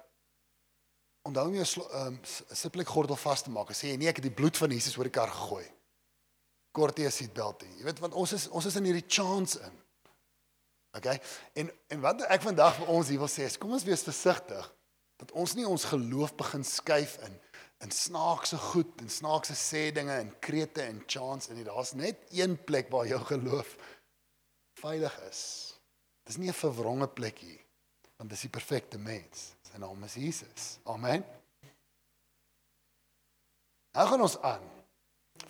onthou 1.30 1.50
jou 1.52 1.66
ehm 1.84 2.14
um, 2.14 2.16
siplik 2.56 2.88
gordel 2.88 3.18
vas 3.18 3.42
te 3.42 3.50
maak. 3.50 3.74
Sê 3.74 3.92
jy 3.92 3.98
nee, 3.98 4.10
ek 4.10 4.22
het 4.22 4.30
die 4.30 4.38
bloed 4.38 4.56
van 4.56 4.72
Jesus 4.74 4.96
oor 4.98 5.10
die 5.10 5.14
kar 5.14 5.30
gegooi. 5.30 5.66
Kortie 6.72 7.10
seatbelt. 7.10 7.64
Jy 7.78 7.84
weet 7.84 8.02
want 8.02 8.14
ons 8.14 8.32
is 8.32 8.48
ons 8.48 8.66
is 8.66 8.76
in 8.78 8.86
hierdie 8.86 9.06
chance 9.08 9.58
in. 9.58 9.78
OK? 10.98 11.08
En 11.58 11.70
en 11.94 12.02
wat 12.04 12.26
ek 12.30 12.44
vandag 12.46 12.76
vir 12.80 12.92
ons 12.94 13.10
hier 13.10 13.22
wil 13.22 13.30
sê 13.30 13.46
is 13.48 13.58
kom 13.58 13.74
ons 13.74 13.86
wees 13.86 14.06
versigtig 14.06 14.68
dat 15.20 15.32
ons 15.36 15.54
nie 15.58 15.66
ons 15.68 15.88
geloof 15.90 16.34
begin 16.38 16.64
skuif 16.64 17.18
in 17.26 17.38
in 17.80 17.92
snaakse 17.94 18.58
goed 18.70 19.00
en 19.00 19.08
snaakse 19.08 19.56
sê 19.56 19.86
dinge 19.96 20.12
en 20.12 20.32
krete 20.44 20.84
en 20.84 21.00
chance 21.06 21.50
en 21.50 21.62
daar's 21.64 21.94
net 21.96 22.26
een 22.36 22.58
plek 22.68 22.90
waar 22.92 23.08
jou 23.08 23.20
geloof 23.24 23.76
veilig 24.80 25.16
is. 25.28 25.42
Dis 26.28 26.36
nie 26.36 26.48
'n 26.48 26.62
verwronge 26.62 27.08
plekkie 27.08 27.58
want 28.16 28.30
dis 28.30 28.40
die 28.40 28.52
perfekte 28.52 28.98
mens. 28.98 29.54
Sy 29.62 29.78
naam 29.78 30.04
is 30.04 30.14
Jesus. 30.14 30.78
Amen. 30.84 31.24
Gaan 33.92 34.20
ons 34.20 34.38
aan. 34.38 34.79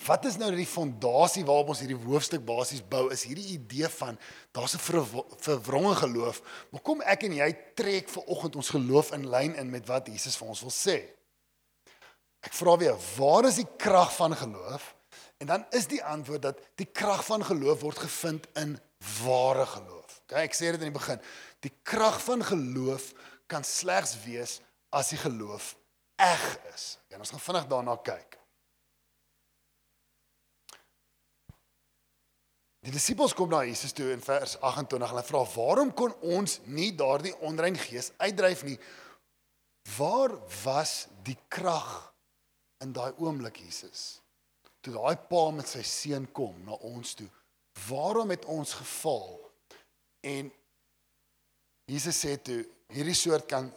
Wat 0.07 0.25
is 0.25 0.37
nou 0.41 0.49
die 0.55 0.67
fondasie 0.67 1.45
waarop 1.45 1.73
ons 1.75 1.83
hierdie 1.83 1.99
hoofstuk 2.05 2.45
basies 2.47 2.83
bou? 2.83 3.09
Is 3.13 3.27
hierdie 3.29 3.57
idee 3.57 3.89
van 3.89 4.19
daar's 4.53 4.75
'n 4.75 5.07
verwronge 5.39 5.95
geloof. 5.95 6.43
Maar 6.71 6.81
kom 6.81 7.01
ek 7.03 7.23
en 7.23 7.33
jy 7.33 7.57
trek 7.75 8.09
ver 8.09 8.23
oggend 8.23 8.57
ons 8.57 8.69
geloof 8.69 9.13
in 9.13 9.29
lyn 9.29 9.55
in 9.55 9.71
met 9.71 9.87
wat 9.87 10.07
Jesus 10.07 10.37
vir 10.37 10.49
ons 10.49 10.61
wil 10.61 10.71
sê. 10.71 11.21
Ek 12.41 12.53
vra 12.53 12.77
weer, 12.77 12.97
waar 13.17 13.45
is 13.45 13.57
die 13.61 13.69
krag 13.77 14.15
van 14.17 14.37
geloof? 14.37 14.95
En 15.39 15.47
dan 15.47 15.67
is 15.71 15.87
die 15.87 16.05
antwoord 16.05 16.43
dat 16.43 16.59
die 16.75 16.89
krag 16.93 17.25
van 17.25 17.45
geloof 17.45 17.81
word 17.81 17.99
gevind 17.99 18.47
in 18.55 18.81
ware 19.23 19.67
geloof. 19.67 20.21
Okay, 20.25 20.45
ek 20.45 20.55
sê 20.55 20.71
dit 20.71 20.81
in 20.81 20.93
die 20.93 20.99
begin. 20.99 21.21
Die 21.61 21.73
krag 21.83 22.21
van 22.23 22.45
geloof 22.45 23.13
kan 23.47 23.65
slegs 23.65 24.17
wees 24.25 24.61
as 24.91 25.09
die 25.09 25.19
geloof 25.19 25.77
eg 26.21 26.45
is. 26.75 26.99
En 27.09 27.19
ons 27.19 27.31
gaan 27.31 27.41
vinnig 27.41 27.67
daarna 27.67 27.97
kyk. 28.05 28.40
Die 32.81 32.93
disippels 32.93 33.35
kom 33.37 33.51
na 33.53 33.61
Jesus 33.69 33.93
toe 33.93 34.09
in 34.15 34.23
vers 34.25 34.55
28 34.57 34.97
en 34.97 35.09
hulle 35.11 35.25
vra: 35.29 35.43
"Waarom 35.55 35.93
kon 35.95 36.15
ons 36.21 36.61
nie 36.65 36.95
daardie 36.97 37.35
onrein 37.45 37.77
gees 37.77 38.13
uitdryf 38.17 38.63
nie? 38.65 38.79
Waar 39.99 40.33
was 40.65 41.09
die 41.25 41.37
krag 41.49 42.15
in 42.81 42.93
daai 42.93 43.13
oomblik, 43.19 43.61
Jesus? 43.61 44.23
Toe 44.81 44.95
daai 44.95 45.17
pa 45.29 45.51
met 45.51 45.69
sy 45.69 45.83
seun 45.85 46.31
kom 46.33 46.57
na 46.65 46.73
ons 46.73 47.15
toe, 47.15 47.29
waarom 47.89 48.31
het 48.31 48.45
ons 48.45 48.73
geval?" 48.73 49.37
En 50.25 50.51
Jesus 51.91 52.25
sê 52.25 52.37
toe 52.43 52.65
hierdie 52.95 53.15
soort 53.17 53.47
kan 53.49 53.69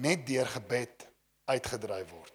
net 0.00 0.26
deur 0.26 0.46
gebed 0.46 1.06
uitgedryf 1.44 2.10
word. 2.10 2.34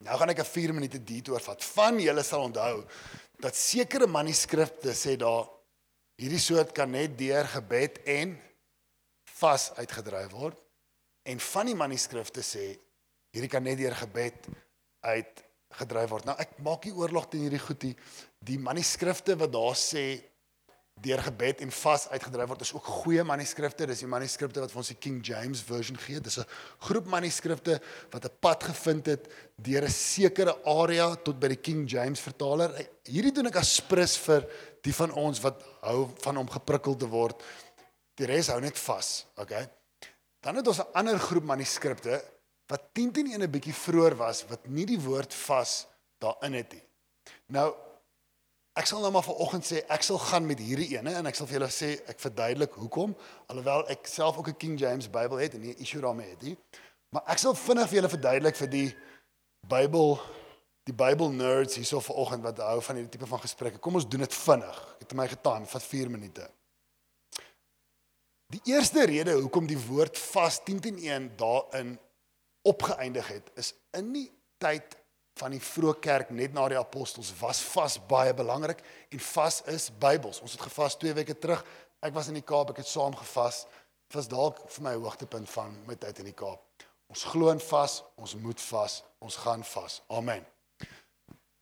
Nou 0.00 0.16
gaan 0.18 0.32
ek 0.32 0.40
'n 0.40 0.44
4 0.44 0.72
minute 0.74 1.04
detour 1.04 1.40
vat. 1.40 1.64
Van 1.64 1.98
julle 2.00 2.22
sal 2.22 2.42
onthou 2.42 2.84
dat 3.40 3.56
sekere 3.56 4.06
manuskripte 4.10 4.92
sê 4.96 5.16
daar 5.20 5.48
hierdie 6.20 6.40
soort 6.42 6.74
kan 6.76 6.90
net 6.92 7.16
deur 7.18 7.46
gebed 7.48 8.00
en 8.04 8.34
vas 9.40 9.70
uitgedryf 9.78 10.32
word. 10.36 10.58
En 11.24 11.40
van 11.40 11.70
die 11.70 11.76
manuskripte 11.78 12.44
sê 12.44 12.66
hierdie 13.32 13.50
kan 13.52 13.64
net 13.64 13.78
deur 13.80 13.96
gebed 13.96 14.50
uitgedryf 15.00 16.10
word. 16.12 16.28
Nou 16.28 16.36
ek 16.42 16.58
maak 16.64 16.84
nie 16.84 16.96
oorlog 16.96 17.30
teen 17.30 17.46
hierdie 17.46 17.62
goedie. 17.64 17.94
Die 18.44 18.58
manuskripte 18.60 19.36
wat 19.40 19.52
daar 19.54 19.78
sê 19.78 20.04
deur 21.00 21.22
gebed 21.24 21.62
en 21.64 21.70
vas 21.72 22.06
uitgedryf 22.12 22.48
word 22.50 22.64
is 22.64 22.72
ook 22.76 22.88
goeie 23.00 23.22
manuskripte. 23.24 23.86
Dis 23.88 24.02
die 24.04 24.10
manuskripte 24.10 24.60
wat 24.60 24.72
vir 24.72 24.80
ons 24.82 24.90
die 24.92 24.98
King 25.00 25.20
James 25.24 25.62
version 25.64 25.96
gee. 25.96 26.20
Dis 26.20 26.38
'n 26.38 26.46
groep 26.78 27.06
manuskripte 27.06 27.80
wat 28.10 28.24
'n 28.24 28.36
pad 28.40 28.64
gevind 28.64 29.06
het 29.06 29.28
deur 29.56 29.84
'n 29.84 29.90
sekere 29.90 30.54
area 30.64 31.14
tot 31.14 31.40
by 31.40 31.48
die 31.48 31.62
King 31.62 31.88
James 31.88 32.20
vertaler. 32.20 32.70
Hierdie 33.04 33.32
doen 33.32 33.46
ek 33.46 33.56
as 33.56 33.76
sprus 33.76 34.16
vir 34.16 34.46
die 34.82 34.92
van 34.92 35.12
ons 35.12 35.40
wat 35.40 35.62
hou 35.82 36.08
van 36.20 36.36
om 36.36 36.48
geprikkel 36.48 36.96
te 36.96 37.06
word. 37.06 37.42
Die 38.16 38.26
res 38.26 38.48
hou 38.48 38.60
net 38.60 38.78
vas, 38.78 39.26
okay? 39.36 39.70
Dan 40.42 40.56
het 40.56 40.66
ons 40.66 40.80
'n 40.80 40.92
ander 40.94 41.18
groep 41.18 41.44
manuskripte 41.44 42.22
wat 42.68 42.94
10 42.94 43.12
teen 43.12 43.26
1 43.26 43.42
'n 43.42 43.50
bietjie 43.50 43.74
vroeër 43.74 44.16
was 44.16 44.44
wat 44.48 44.68
nie 44.68 44.86
die 44.86 45.00
woord 45.00 45.34
vas 45.34 45.86
daarin 46.18 46.54
het 46.54 46.72
nie. 46.72 46.82
Nou 47.46 47.74
Ek 48.80 48.86
sal 48.88 49.02
nou 49.04 49.10
maar 49.12 49.26
vanoggend 49.26 49.66
sê 49.66 49.82
ek 49.92 50.04
sal 50.06 50.16
gaan 50.22 50.46
met 50.48 50.60
hierdie 50.62 50.94
ene 50.94 51.12
en 51.18 51.26
ek 51.28 51.36
sal 51.36 51.48
vir 51.50 51.58
julle 51.58 51.66
sê 51.74 51.88
ek 52.08 52.22
verduidelik 52.22 52.78
hoekom 52.80 53.10
alhoewel 53.52 53.82
ek 53.92 54.06
self 54.08 54.38
ook 54.40 54.48
'n 54.48 54.56
King 54.56 54.78
James 54.80 55.10
Bybel 55.10 55.36
het 55.36 55.54
en 55.54 55.60
nie 55.60 55.74
'n 55.74 55.82
issue 55.84 56.00
daarmee 56.00 56.30
het 56.30 56.42
nie. 56.42 56.56
Maar 57.12 57.22
ek 57.28 57.38
sal 57.38 57.54
vinnig 57.54 57.88
vir 57.88 57.96
julle 57.98 58.08
verduidelik 58.08 58.56
vir 58.56 58.68
die 58.68 58.96
Bybel 59.68 60.20
die 60.88 60.96
Bybel 60.96 61.30
nerds 61.30 61.74
hierso 61.74 62.00
vanoggend 62.00 62.42
wat 62.42 62.58
hou 62.58 62.80
van 62.80 62.96
hierdie 62.96 63.12
tipe 63.18 63.26
van 63.26 63.40
gesprekke. 63.40 63.78
Kom 63.78 63.94
ons 63.94 64.08
doen 64.08 64.20
dit 64.20 64.34
vinnig. 64.34 64.78
Ek 64.94 65.08
het 65.08 65.14
my 65.14 65.28
getaan, 65.28 65.66
vat 65.66 65.82
4 65.82 66.10
minute. 66.10 66.50
Die 68.50 68.60
eerste 68.64 69.04
rede 69.04 69.32
hoekom 69.32 69.66
die 69.66 69.78
woord 69.78 70.18
vas 70.18 70.62
10 70.64 70.80
teen 70.80 70.98
1 70.98 71.36
daarin 71.36 71.98
opgeëindig 72.62 73.28
het 73.28 73.50
is 73.54 73.74
in 73.92 74.12
die 74.12 74.30
tyd 74.58 74.96
van 75.38 75.54
die 75.54 75.62
vroeë 75.62 76.00
kerk 76.00 76.30
net 76.30 76.54
na 76.54 76.66
die 76.68 76.78
apostels 76.78 77.32
was 77.40 77.62
vas 77.72 77.98
baie 78.10 78.32
belangrik 78.34 78.82
en 79.10 79.22
vas 79.32 79.62
is 79.66 79.90
Bybels. 79.90 80.40
Ons 80.40 80.52
het 80.52 80.64
gevas 80.66 80.96
2 80.96 81.14
weke 81.14 81.38
terug. 81.38 81.64
Ek 82.00 82.14
was 82.14 82.28
in 82.28 82.38
die 82.38 82.46
Kaap, 82.46 82.70
ek 82.70 82.82
het 82.82 82.90
saam 82.90 83.14
gevas 83.16 83.66
was 84.10 84.26
dalk 84.26 84.58
vir 84.74 84.82
my 84.82 84.94
hoogtepunt 84.98 85.46
van 85.52 85.76
my 85.86 85.94
tyd 85.94 86.18
in 86.18 86.32
die 86.32 86.36
Kaap. 86.36 86.64
Ons 87.10 87.24
glo 87.30 87.50
in 87.50 87.60
vas, 87.62 88.00
ons 88.18 88.34
moet 88.38 88.60
vas, 88.70 89.02
ons 89.22 89.36
gaan 89.44 89.62
vas. 89.66 90.00
Amen. 90.10 90.46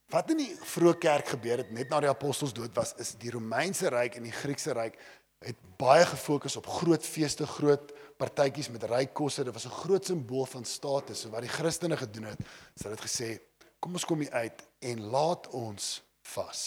Wat 0.08 0.30
in 0.32 0.40
die 0.40 0.50
vroeë 0.56 0.96
kerk 1.00 1.34
gebeur 1.34 1.60
het 1.60 1.72
net 1.76 1.90
na 1.92 2.00
die 2.00 2.08
apostels 2.08 2.54
dood 2.56 2.72
was, 2.76 2.94
is 3.00 3.12
die 3.20 3.32
Romeinse 3.32 3.90
ryk 3.92 4.16
en 4.16 4.24
die 4.24 4.32
Griekse 4.32 4.72
ryk 4.76 4.96
het 5.44 5.58
baie 5.78 6.06
gefokus 6.08 6.56
op 6.58 6.66
groot 6.80 7.04
feeste, 7.04 7.46
groot 7.46 7.92
partytjies 8.18 8.70
met 8.74 8.86
ryk 8.90 9.12
kosse. 9.14 9.44
Dit 9.44 9.54
was 9.54 9.66
'n 9.66 9.80
groot 9.84 10.04
simbool 10.04 10.46
van 10.46 10.64
status. 10.64 11.20
So 11.20 11.30
wat 11.30 11.42
die 11.42 11.56
Christene 11.58 11.96
gedoen 11.96 12.24
het, 12.24 12.40
is 12.74 12.82
hulle 12.82 12.96
het 12.96 13.04
gesê, 13.04 13.38
kom 13.78 13.94
ons 13.98 14.04
kom 14.04 14.20
hier 14.24 14.32
uit 14.32 14.64
en 14.90 15.06
laat 15.12 15.48
ons 15.56 15.88
vas. 16.34 16.62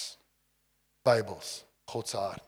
Bybels, 1.07 1.61
God 1.91 2.09
se 2.09 2.17
hart. 2.17 2.47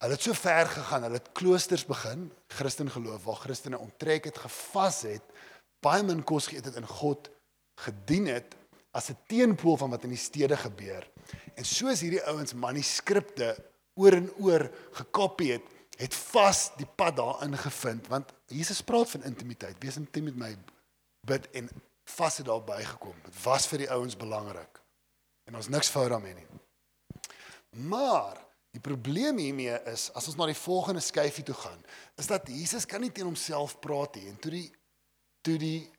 Hulle 0.00 0.16
het 0.16 0.24
so 0.24 0.36
ver 0.36 0.68
gegaan, 0.72 1.04
hulle 1.04 1.18
het 1.20 1.32
kloosters 1.36 1.84
begin, 1.84 2.30
Christen 2.48 2.88
geloof 2.90 3.26
waar 3.28 3.42
Christene 3.42 3.78
onttrek 3.78 4.30
het, 4.30 4.38
gevas 4.40 5.02
het, 5.04 5.26
baie 5.84 6.04
min 6.04 6.22
kos 6.24 6.48
geëet 6.48 6.70
het 6.70 6.78
en 6.80 6.88
God 6.88 7.28
gedien 7.84 8.30
het 8.32 8.56
as 8.96 9.10
'n 9.10 9.18
teenpool 9.26 9.76
van 9.76 9.90
wat 9.90 10.04
in 10.04 10.16
die 10.16 10.18
stede 10.18 10.56
gebeur. 10.56 11.04
En 11.54 11.64
soos 11.64 12.00
hierdie 12.00 12.24
ouens 12.24 12.54
manuskripte 12.54 13.56
oor 13.94 14.12
en 14.12 14.32
oor 14.38 14.70
gekopie 14.92 15.52
het, 15.52 15.62
het 15.96 16.14
vas 16.14 16.70
die 16.76 16.88
pad 16.96 17.16
daarin 17.16 17.56
gevind 17.56 18.06
want 18.06 18.32
Jesus 18.46 18.82
praat 18.82 19.10
van 19.10 19.22
intimiteit. 19.22 19.76
Wees 19.78 19.96
intiem 19.96 20.24
met 20.24 20.36
my. 20.36 20.56
Bid 21.26 21.50
en 21.50 21.68
vas 22.16 22.36
het 22.40 22.46
daar 22.46 22.62
bygekom. 22.64 23.16
Dit 23.24 23.42
was 23.42 23.66
vir 23.70 23.84
die 23.84 23.90
ouens 23.90 24.16
belangrik. 24.16 24.80
En 25.48 25.56
ons 25.58 25.68
niks 25.68 25.88
fout 25.88 26.10
daarmee 26.12 26.34
nie. 26.34 26.46
Maar 27.90 28.38
die 28.70 28.82
probleem 28.82 29.38
hiermee 29.38 29.78
is 29.90 30.08
as 30.14 30.28
ons 30.30 30.36
na 30.38 30.46
die 30.50 30.58
volgende 30.58 31.02
skyfie 31.02 31.44
toe 31.46 31.54
gaan, 31.54 31.80
is 32.18 32.28
dat 32.30 32.46
Jesus 32.50 32.86
kan 32.86 33.02
nie 33.02 33.10
teen 33.10 33.26
homself 33.26 33.78
praat 33.82 34.14
nie. 34.18 34.28
En 34.30 34.38
toe 34.38 34.50
die 34.50 34.68
toe 35.40 35.56
die 35.58 35.90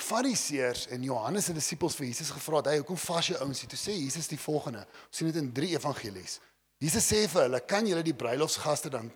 Fariseërs 0.00 0.86
en 0.94 1.02
Johannes 1.04 1.44
se 1.48 1.54
disippels 1.56 1.96
vir 1.98 2.06
Jesus 2.06 2.30
gevra 2.30 2.56
het, 2.56 2.66
"Hey, 2.66 2.76
hoekom 2.76 2.96
vas 2.96 3.26
jy 3.26 3.36
ouens?" 3.36 3.60
Toe 3.60 3.78
sê 3.78 3.92
Jesus 3.92 4.28
die 4.28 4.38
volgende. 4.38 4.78
Ons 4.78 5.16
sien 5.16 5.26
dit 5.26 5.36
in 5.36 5.52
3 5.52 5.74
evangelies. 5.76 6.40
Jesus 6.78 7.12
sê 7.12 7.28
vir 7.28 7.42
hulle, 7.42 7.60
"Kan 7.60 7.86
julle 7.86 8.02
die 8.02 8.14
bruilofsgaste 8.14 8.90
dan 8.90 9.12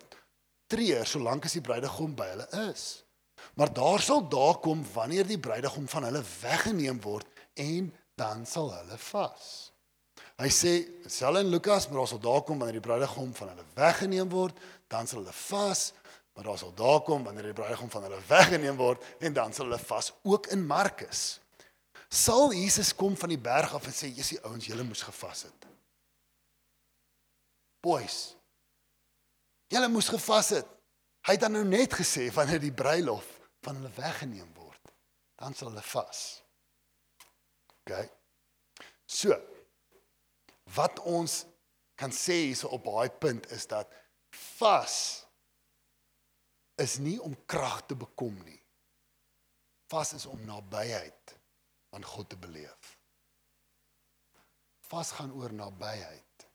treur 0.66 1.06
solank 1.06 1.44
as 1.44 1.52
die 1.52 1.60
bruidegom 1.60 2.14
by 2.14 2.26
hulle 2.26 2.70
is?" 2.70 3.03
Maar 3.54 3.72
daar 3.72 4.00
sal 4.00 4.28
daar 4.28 4.58
kom 4.58 4.84
wanneer 4.92 5.26
die 5.26 5.38
bruidegom 5.38 5.88
van 5.88 6.08
hulle 6.08 6.22
weggeneem 6.40 7.00
word 7.00 7.26
en 7.54 7.92
dan 8.14 8.46
sal 8.46 8.72
hulle 8.74 8.98
vas. 8.98 9.50
Hy 10.38 10.50
sê 10.50 10.72
sal 11.10 11.38
in 11.38 11.52
Lukas 11.52 11.86
maar 11.88 12.02
daar 12.02 12.10
sal 12.10 12.22
daar 12.22 12.42
kom 12.42 12.58
wanneer 12.58 12.80
die 12.80 12.88
bruidegom 12.88 13.34
van 13.34 13.52
hulle 13.52 13.66
weggeneem 13.74 14.30
word, 14.30 14.58
dan 14.90 15.06
sal 15.06 15.20
hulle 15.22 15.36
vas, 15.36 15.92
maar 16.34 16.44
daar 16.44 16.58
sal 16.58 16.74
daar 16.74 17.00
kom 17.06 17.24
wanneer 17.24 17.50
die 17.52 17.56
bruidegom 17.56 17.90
van 17.90 18.08
hulle 18.08 18.20
weggeneem 18.28 18.76
word 18.76 19.04
en 19.20 19.36
dan 19.36 19.52
sal 19.54 19.68
hulle 19.68 19.78
vas 19.78 20.12
ook 20.22 20.50
in 20.54 20.66
Markus. 20.66 21.38
Sal 22.08 22.52
Jesus 22.54 22.94
kom 22.94 23.16
van 23.18 23.30
die 23.30 23.38
berg 23.38 23.74
af 23.74 23.86
en 23.86 23.94
sê 23.94 24.10
Jesus 24.10 24.42
ouens 24.42 24.66
julle 24.66 24.86
moes 24.86 25.02
gevas 25.02 25.46
het. 25.46 25.68
Boys. 27.84 28.34
Julle 29.70 29.88
moes 29.88 30.08
gevas 30.08 30.50
het. 30.56 30.68
Hy 31.24 31.36
het 31.36 31.42
dan 31.46 31.54
nou 31.56 31.64
net 31.64 31.94
gesê 31.94 32.26
wanneer 32.34 32.60
die 32.62 32.74
bruilof 32.74 33.33
van 33.64 33.80
hulle 33.80 33.92
weggeneem 33.96 34.50
word, 34.58 34.92
dan 35.40 35.54
sal 35.54 35.72
hulle 35.72 35.84
vas. 35.92 36.22
OK. 37.80 37.96
So. 39.04 39.36
Wat 40.74 41.00
ons 41.04 41.44
kan 42.00 42.12
sê 42.14 42.38
hierso 42.46 42.70
op 42.72 42.86
daai 42.88 43.10
punt 43.20 43.50
is 43.52 43.66
dat 43.70 43.90
vas 44.58 44.96
is 46.80 46.96
nie 46.98 47.18
om 47.22 47.36
krag 47.46 47.84
te 47.86 47.94
bekom 47.94 48.34
nie. 48.46 48.58
Vas 49.92 50.14
is 50.16 50.26
om 50.26 50.40
nabyheid 50.48 51.36
aan 51.94 52.04
God 52.04 52.32
te 52.32 52.38
beleef. 52.40 52.96
Vas 54.90 55.12
gaan 55.14 55.32
oor 55.38 55.52
nabyheid. 55.54 56.48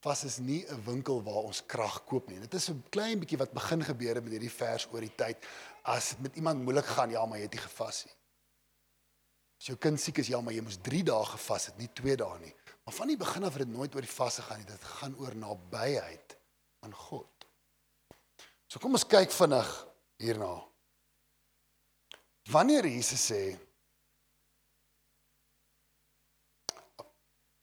Vas 0.00 0.24
is 0.24 0.38
nie 0.38 0.64
'n 0.64 0.84
winkel 0.84 1.22
waar 1.22 1.44
ons 1.50 1.66
krag 1.66 2.04
koop 2.04 2.28
nie. 2.28 2.40
Dit 2.40 2.54
is 2.54 2.70
'n 2.70 2.84
klein 2.90 3.18
bietjie 3.18 3.38
wat 3.38 3.52
begin 3.52 3.82
gebeur 3.84 4.14
het 4.14 4.24
met 4.24 4.32
hierdie 4.32 4.58
vers 4.62 4.86
oor 4.92 5.00
die 5.00 5.14
tyd 5.14 5.36
as 5.88 6.12
dit 6.12 6.20
met 6.26 6.36
iemand 6.36 6.62
moeilik 6.62 6.86
gaan, 6.86 7.10
ja, 7.10 7.24
maar 7.26 7.40
jy 7.40 7.46
het 7.48 7.56
nie 7.56 7.64
gevas 7.64 8.04
nie. 8.04 8.16
As 9.58 9.68
jou 9.70 9.76
kind 9.80 10.00
siek 10.00 10.20
is, 10.22 10.30
ja, 10.30 10.40
maar 10.44 10.54
jy 10.54 10.62
moes 10.62 10.78
3 10.84 11.02
dae 11.08 11.28
gevas 11.32 11.70
het, 11.70 11.78
nie 11.80 11.88
2 12.00 12.16
dae 12.20 12.38
nie. 12.42 12.54
Maar 12.84 12.96
van 12.96 13.10
die 13.10 13.18
begin 13.20 13.44
af 13.44 13.56
het 13.56 13.66
dit 13.66 13.74
nooit 13.74 13.94
oor 13.94 14.04
die 14.04 14.12
vasse 14.12 14.42
gaan 14.42 14.60
nie. 14.62 14.68
Dit 14.68 14.84
gaan 15.00 15.16
oor 15.20 15.34
nabyheid 15.36 16.36
aan 16.86 16.94
God. 16.94 17.48
So 18.68 18.80
kom 18.80 18.96
ons 18.96 19.06
kyk 19.08 19.32
vinnig 19.32 19.72
hierna. 20.20 20.52
Wanneer 22.52 22.88
Jesus 22.88 23.30
sê 23.32 23.42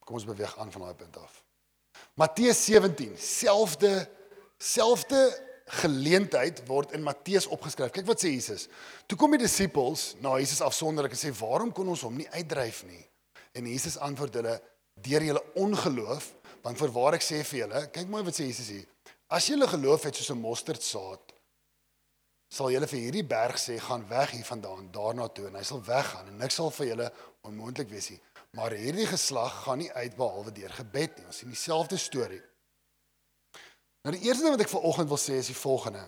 Kom 0.05 0.19
ons 0.19 0.27
beweeg 0.29 0.51
aan 0.61 0.69
van 0.69 0.83
daai 0.85 0.97
punt 0.99 1.15
af. 1.17 1.39
Matteus 2.13 2.59
17, 2.67 3.15
selfde 3.17 3.93
selfde 4.61 5.21
geleentheid 5.65 6.62
word 6.67 6.91
in 6.93 7.04
Matteus 7.04 7.47
opgeskryf. 7.47 7.91
Kyk 7.91 8.06
wat 8.06 8.21
sê 8.21 8.30
Jesus. 8.36 8.67
Toe 9.08 9.17
kom 9.17 9.32
die 9.32 9.41
disippels 9.41 10.13
na 10.21 10.38
Jesus 10.38 10.62
afsonderlik 10.62 11.12
en 11.12 11.17
sê: 11.17 11.34
"Waarom 11.39 11.71
kon 11.71 11.88
ons 11.88 12.01
hom 12.01 12.15
nie 12.15 12.30
uitdryf 12.30 12.84
nie?" 12.86 13.06
En 13.54 13.65
Jesus 13.65 13.97
antwoord 13.97 14.34
hulle: 14.34 14.62
"Deur 14.93 15.23
julle 15.23 15.43
ongeloof, 15.56 16.34
want 16.62 16.78
voorwaar 16.78 17.13
ek 17.13 17.25
sê 17.25 17.43
vir 17.43 17.60
julle, 17.65 17.88
kyk 17.93 18.08
mooi 18.10 18.23
wat 18.23 18.38
sê 18.38 18.45
Jesus 18.49 18.69
hier. 18.73 18.86
As 19.30 19.47
julle 19.47 19.67
geloof 19.67 20.04
het 20.04 20.15
soos 20.15 20.32
'n 20.32 20.41
mosterdsaad, 20.41 21.34
sal 22.49 22.71
julle 22.71 22.88
vir 22.88 22.99
hierdie 22.99 23.23
berg 23.23 23.58
sê: 23.58 23.80
"Gaan 23.80 24.08
weg 24.10 24.32
hiervandaan, 24.32 24.91
daarna 24.91 25.28
toe," 25.28 25.47
en 25.47 25.56
hy 25.56 25.63
sal 25.63 25.82
weggaan 25.82 26.28
en 26.28 26.38
niks 26.38 26.56
sal 26.56 26.71
vir 26.71 26.88
julle 26.88 27.12
onmoontlik 27.41 27.89
wees 27.89 28.10
nie. 28.10 28.21
Maar 28.54 28.71
hierdie 28.71 29.06
geslag 29.06 29.63
gaan 29.63 29.78
nie 29.78 29.91
uit 29.91 30.15
behalwe 30.15 30.51
deur 30.51 30.69
gebed 30.69 31.17
nie. 31.17 31.25
Ons 31.25 31.38
sien 31.38 31.49
dieselfde 31.49 31.97
storie. 31.97 32.41
Nou 34.05 34.13
die 34.13 34.27
eerste 34.27 34.45
ding 34.45 34.53
wat 34.53 34.61
ek 34.61 34.69
vanoggend 34.69 35.09
wil 35.09 35.17
sê 35.17 35.39
is 35.41 35.49
die 35.49 35.57
volgende. 35.57 36.03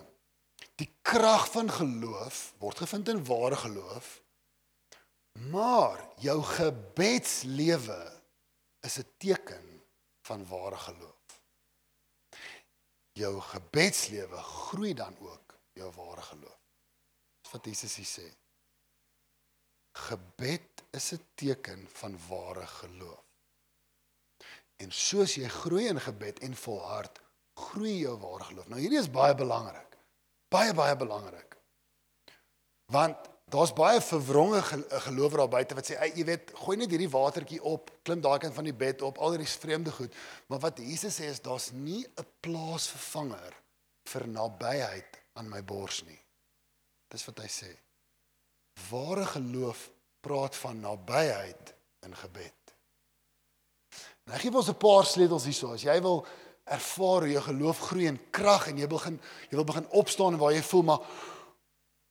Die 0.78 0.86
krag 1.02 1.48
van 1.50 1.66
geloof 1.66 2.36
word 2.62 2.84
gevind 2.84 3.10
in 3.10 3.24
ware 3.26 3.58
geloof. 3.58 4.12
Maar 5.50 6.04
jou 6.22 6.36
gebedslewe 6.46 7.98
is 8.86 8.98
'n 9.02 9.10
teken 9.18 9.82
van 10.22 10.46
ware 10.46 10.76
geloof. 10.76 11.40
Jou 13.18 13.40
gebedslewe 13.40 14.36
groei 14.36 14.94
dan 14.94 15.18
ook 15.18 15.58
jou 15.72 15.92
ware 15.92 16.22
geloof. 16.22 16.60
Wat 17.50 17.64
Jesus 17.64 17.96
hier 17.96 18.12
sê. 18.18 18.28
Gebed 19.92 20.84
is 20.90 21.12
'n 21.12 21.24
teken 21.34 21.88
van 21.92 22.18
ware 22.28 22.66
geloof. 22.66 23.24
En 24.76 24.92
soos 24.92 25.34
jy 25.34 25.48
groei 25.48 25.86
in 25.86 26.00
gebed 26.00 26.38
en 26.38 26.56
volhard, 26.56 27.20
groei 27.58 27.98
jou 28.02 28.14
ware 28.22 28.46
geloof. 28.50 28.68
Nou 28.70 28.80
hierdie 28.80 29.00
is 29.00 29.10
baie 29.12 29.34
belangrik. 29.36 29.96
Baie 30.52 30.74
baie 30.76 30.96
belangrik. 30.96 31.56
Want 32.92 33.28
daar's 33.52 33.72
baie 33.76 34.00
verwronge 34.00 34.62
gelowe 35.06 35.36
daar 35.36 35.48
buite 35.48 35.74
wat 35.74 35.90
sê, 35.90 35.96
"Ag, 35.96 36.16
jy 36.16 36.24
weet, 36.24 36.52
gooi 36.54 36.76
net 36.76 36.90
hierdie 36.90 37.10
watertjie 37.10 37.62
op, 37.62 37.90
klim 38.02 38.20
daai 38.20 38.38
kant 38.38 38.54
van 38.54 38.64
die 38.64 38.72
bed 38.74 39.02
op, 39.02 39.18
al 39.18 39.30
hierdie 39.30 39.58
vreemde 39.58 39.92
goed." 39.92 40.14
Maar 40.46 40.58
wat 40.58 40.78
Jesus 40.78 41.20
sê 41.20 41.24
is 41.24 41.40
daar's 41.40 41.70
nie 41.72 42.06
'n 42.16 42.26
plaasvervanger 42.40 43.54
vir 44.04 44.26
nabyheid 44.28 45.20
aan 45.34 45.48
my 45.48 45.62
bors 45.64 46.04
nie. 46.04 46.20
Dis 47.08 47.24
wat 47.24 47.38
hy 47.38 47.48
sê. 47.48 47.70
Ware 48.90 49.26
geloof 49.26 49.90
praat 50.20 50.56
van 50.56 50.80
nabyheid 50.80 51.74
in 52.06 52.14
gebed. 52.14 52.54
Ek 54.28 54.42
gee 54.44 54.52
ons 54.52 54.68
'n 54.68 54.76
paar 54.76 55.06
sleutels 55.06 55.44
hierso. 55.44 55.72
As 55.72 55.82
jy 55.82 56.00
wil 56.00 56.26
ervaar 56.70 57.26
hoe 57.26 57.32
jou 57.32 57.42
geloof 57.42 57.80
groei 57.88 58.06
in 58.06 58.20
krag 58.30 58.68
en 58.68 58.78
jy 58.78 58.86
begin 58.86 59.20
jy 59.50 59.56
wil 59.56 59.64
begin 59.64 59.88
opstaan 59.90 60.38
waar 60.38 60.52
jy 60.52 60.62
voel 60.62 60.82
maar 60.82 61.00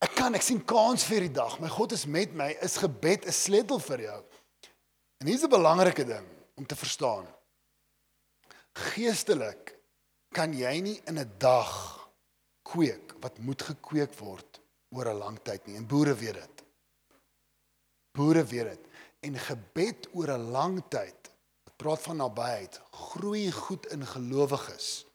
ek 0.05 0.13
kan 0.15 0.35
ek 0.37 0.45
sien 0.45 0.59
kans 0.65 1.05
vir 1.09 1.25
die 1.25 1.33
dag. 1.33 1.59
My 1.59 1.69
God 1.73 1.95
is 1.97 2.05
met 2.05 2.33
my. 2.37 2.51
Is 2.61 2.77
gebed 2.77 3.25
'n 3.25 3.31
sleutel 3.33 3.79
vir 3.79 4.01
jou? 4.01 4.19
En 5.19 5.27
hier's 5.27 5.43
'n 5.43 5.49
belangrike 5.49 6.05
ding 6.05 6.25
om 6.55 6.65
te 6.65 6.75
verstaan. 6.75 7.25
Geestelik 8.73 9.73
kan 10.31 10.53
jy 10.53 10.81
nie 10.81 11.01
in 11.05 11.17
'n 11.19 11.31
dag 11.37 11.73
kweek 12.63 13.15
wat 13.21 13.39
moet 13.39 13.61
gekweek 13.61 14.13
word 14.19 14.61
oor 14.89 15.09
'n 15.09 15.17
lang 15.17 15.39
tyd 15.43 15.65
nie. 15.67 15.75
En 15.75 15.87
boere 15.87 16.15
weet 16.15 16.33
dit. 16.33 16.63
Boere 18.11 18.43
weet 18.43 18.69
dit. 18.69 18.83
En 19.19 19.35
gebed 19.35 20.07
oor 20.13 20.31
'n 20.37 20.51
lang 20.51 20.83
tyd 20.89 21.16
praat 21.77 22.01
van 22.01 22.17
nabyheid, 22.21 22.79
groei 22.91 23.51
goed 23.51 23.85
in 23.93 24.05
gelowiges. 24.05 25.05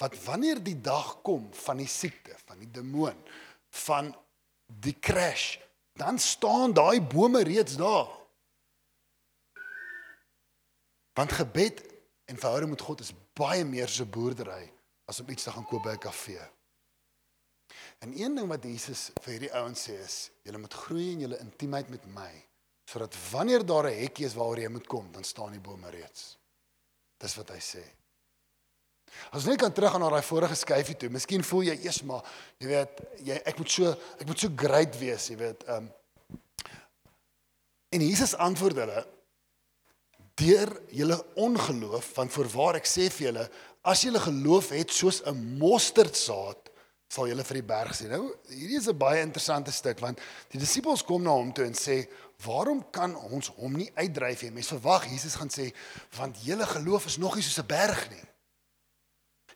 Wat 0.00 0.16
wanneer 0.24 0.62
die 0.64 0.80
dag 0.80 1.20
kom 1.22 1.50
van 1.64 1.82
die 1.82 1.88
siekte, 1.88 2.34
van 2.46 2.58
die 2.58 2.70
demoon, 2.70 3.18
van 3.84 4.14
die 4.66 4.96
crash, 4.98 5.58
dan 6.00 6.18
staan 6.18 6.72
daai 6.72 7.00
bome 7.00 7.42
reeds 7.44 7.76
daar. 7.76 8.08
Want 11.12 11.32
gebed 11.32 11.84
en 12.24 12.38
verhouding 12.38 12.70
met 12.70 12.80
God 12.80 13.00
is 13.00 13.12
baie 13.36 13.64
meer 13.64 13.88
so 13.88 14.08
boerdery 14.08 14.72
as 15.04 15.20
om 15.20 15.28
iets 15.28 15.44
te 15.44 15.52
gaan 15.52 15.68
koop 15.68 15.84
by 15.84 15.92
'n 15.92 15.98
kafee. 16.08 16.48
En 17.98 18.12
een 18.20 18.34
ding 18.34 18.48
wat 18.48 18.64
Jesus 18.64 19.10
vir 19.22 19.32
hierdie 19.32 19.54
ouens 19.54 19.88
sê 19.88 19.98
is, 20.04 20.30
julle 20.42 20.58
moet 20.58 20.74
groei 20.74 21.10
in 21.12 21.20
julle 21.20 21.38
intimiteit 21.38 21.88
met 21.88 22.06
my, 22.06 22.32
sodat 22.92 23.16
wanneer 23.30 23.64
daar 23.64 23.88
'n 23.88 24.00
hekkie 24.02 24.26
is 24.26 24.36
waaroor 24.36 24.60
jy 24.60 24.68
moet 24.68 24.86
kom, 24.86 25.08
dan 25.12 25.24
staan 25.24 25.52
die 25.52 25.60
bome 25.60 25.90
reeds. 25.90 26.36
Dis 27.18 27.34
wat 27.36 27.48
hy 27.50 27.60
sê. 27.60 27.84
As 29.32 29.44
jy 29.44 29.56
kan 29.56 29.72
terug 29.72 29.94
aan 29.94 30.00
na 30.00 30.10
daai 30.10 30.22
vorige 30.22 30.54
skyfie 30.54 30.96
toe, 30.96 31.08
miskien 31.08 31.44
voel 31.44 31.62
jy 31.62 31.76
eers 31.84 32.02
maar, 32.02 32.24
jy 32.58 32.66
weet, 32.66 33.00
jy 33.24 33.34
ek 33.44 33.58
moet 33.58 33.70
so 33.70 33.90
ek 34.20 34.26
moet 34.26 34.38
so 34.38 34.48
great 34.56 34.98
wees, 34.98 35.28
jy 35.28 35.36
weet, 35.36 35.64
ehm 35.64 35.76
um, 35.76 35.92
En 37.92 38.00
Jesus 38.00 38.36
antwoord 38.40 38.78
hulle 38.80 39.02
deur 40.40 40.70
julle 40.88 41.18
ongeloof, 41.36 42.06
want 42.16 42.32
voorwaar 42.32 42.78
ek 42.80 42.88
sê 42.88 43.10
vir 43.12 43.26
julle, 43.26 43.42
as 43.84 44.04
julle 44.06 44.22
geloof 44.22 44.70
het 44.72 44.94
soos 44.96 45.20
'n 45.28 45.58
mosterdsaad, 45.60 46.70
sal 47.12 47.28
julle 47.28 47.44
vir 47.44 47.58
die 47.60 47.68
berg 47.68 47.92
sê. 47.92 48.08
Nou, 48.08 48.32
hierdie 48.48 48.80
is 48.80 48.88
'n 48.88 48.96
baie 48.96 49.20
interessante 49.20 49.70
stuk 49.70 50.00
want 50.00 50.18
die 50.48 50.58
disippels 50.58 51.04
kom 51.04 51.22
na 51.22 51.30
hom 51.30 51.52
toe 51.52 51.66
en 51.66 51.74
sê, 51.74 52.08
"Waarom 52.44 52.90
kan 52.90 53.16
ons 53.16 53.48
hom 53.48 53.76
nie 53.76 53.90
uitdryf 53.94 54.42
nie?" 54.42 54.50
Mense 54.50 54.74
verwag 54.78 55.06
Jesus 55.10 55.34
gaan 55.34 55.50
sê, 55.50 55.74
"Want 56.16 56.44
julle 56.44 56.66
geloof 56.66 57.06
is 57.06 57.16
nog 57.16 57.34
nie 57.34 57.42
soos 57.42 57.58
'n 57.58 57.66
berg 57.66 58.10
nie." 58.10 58.24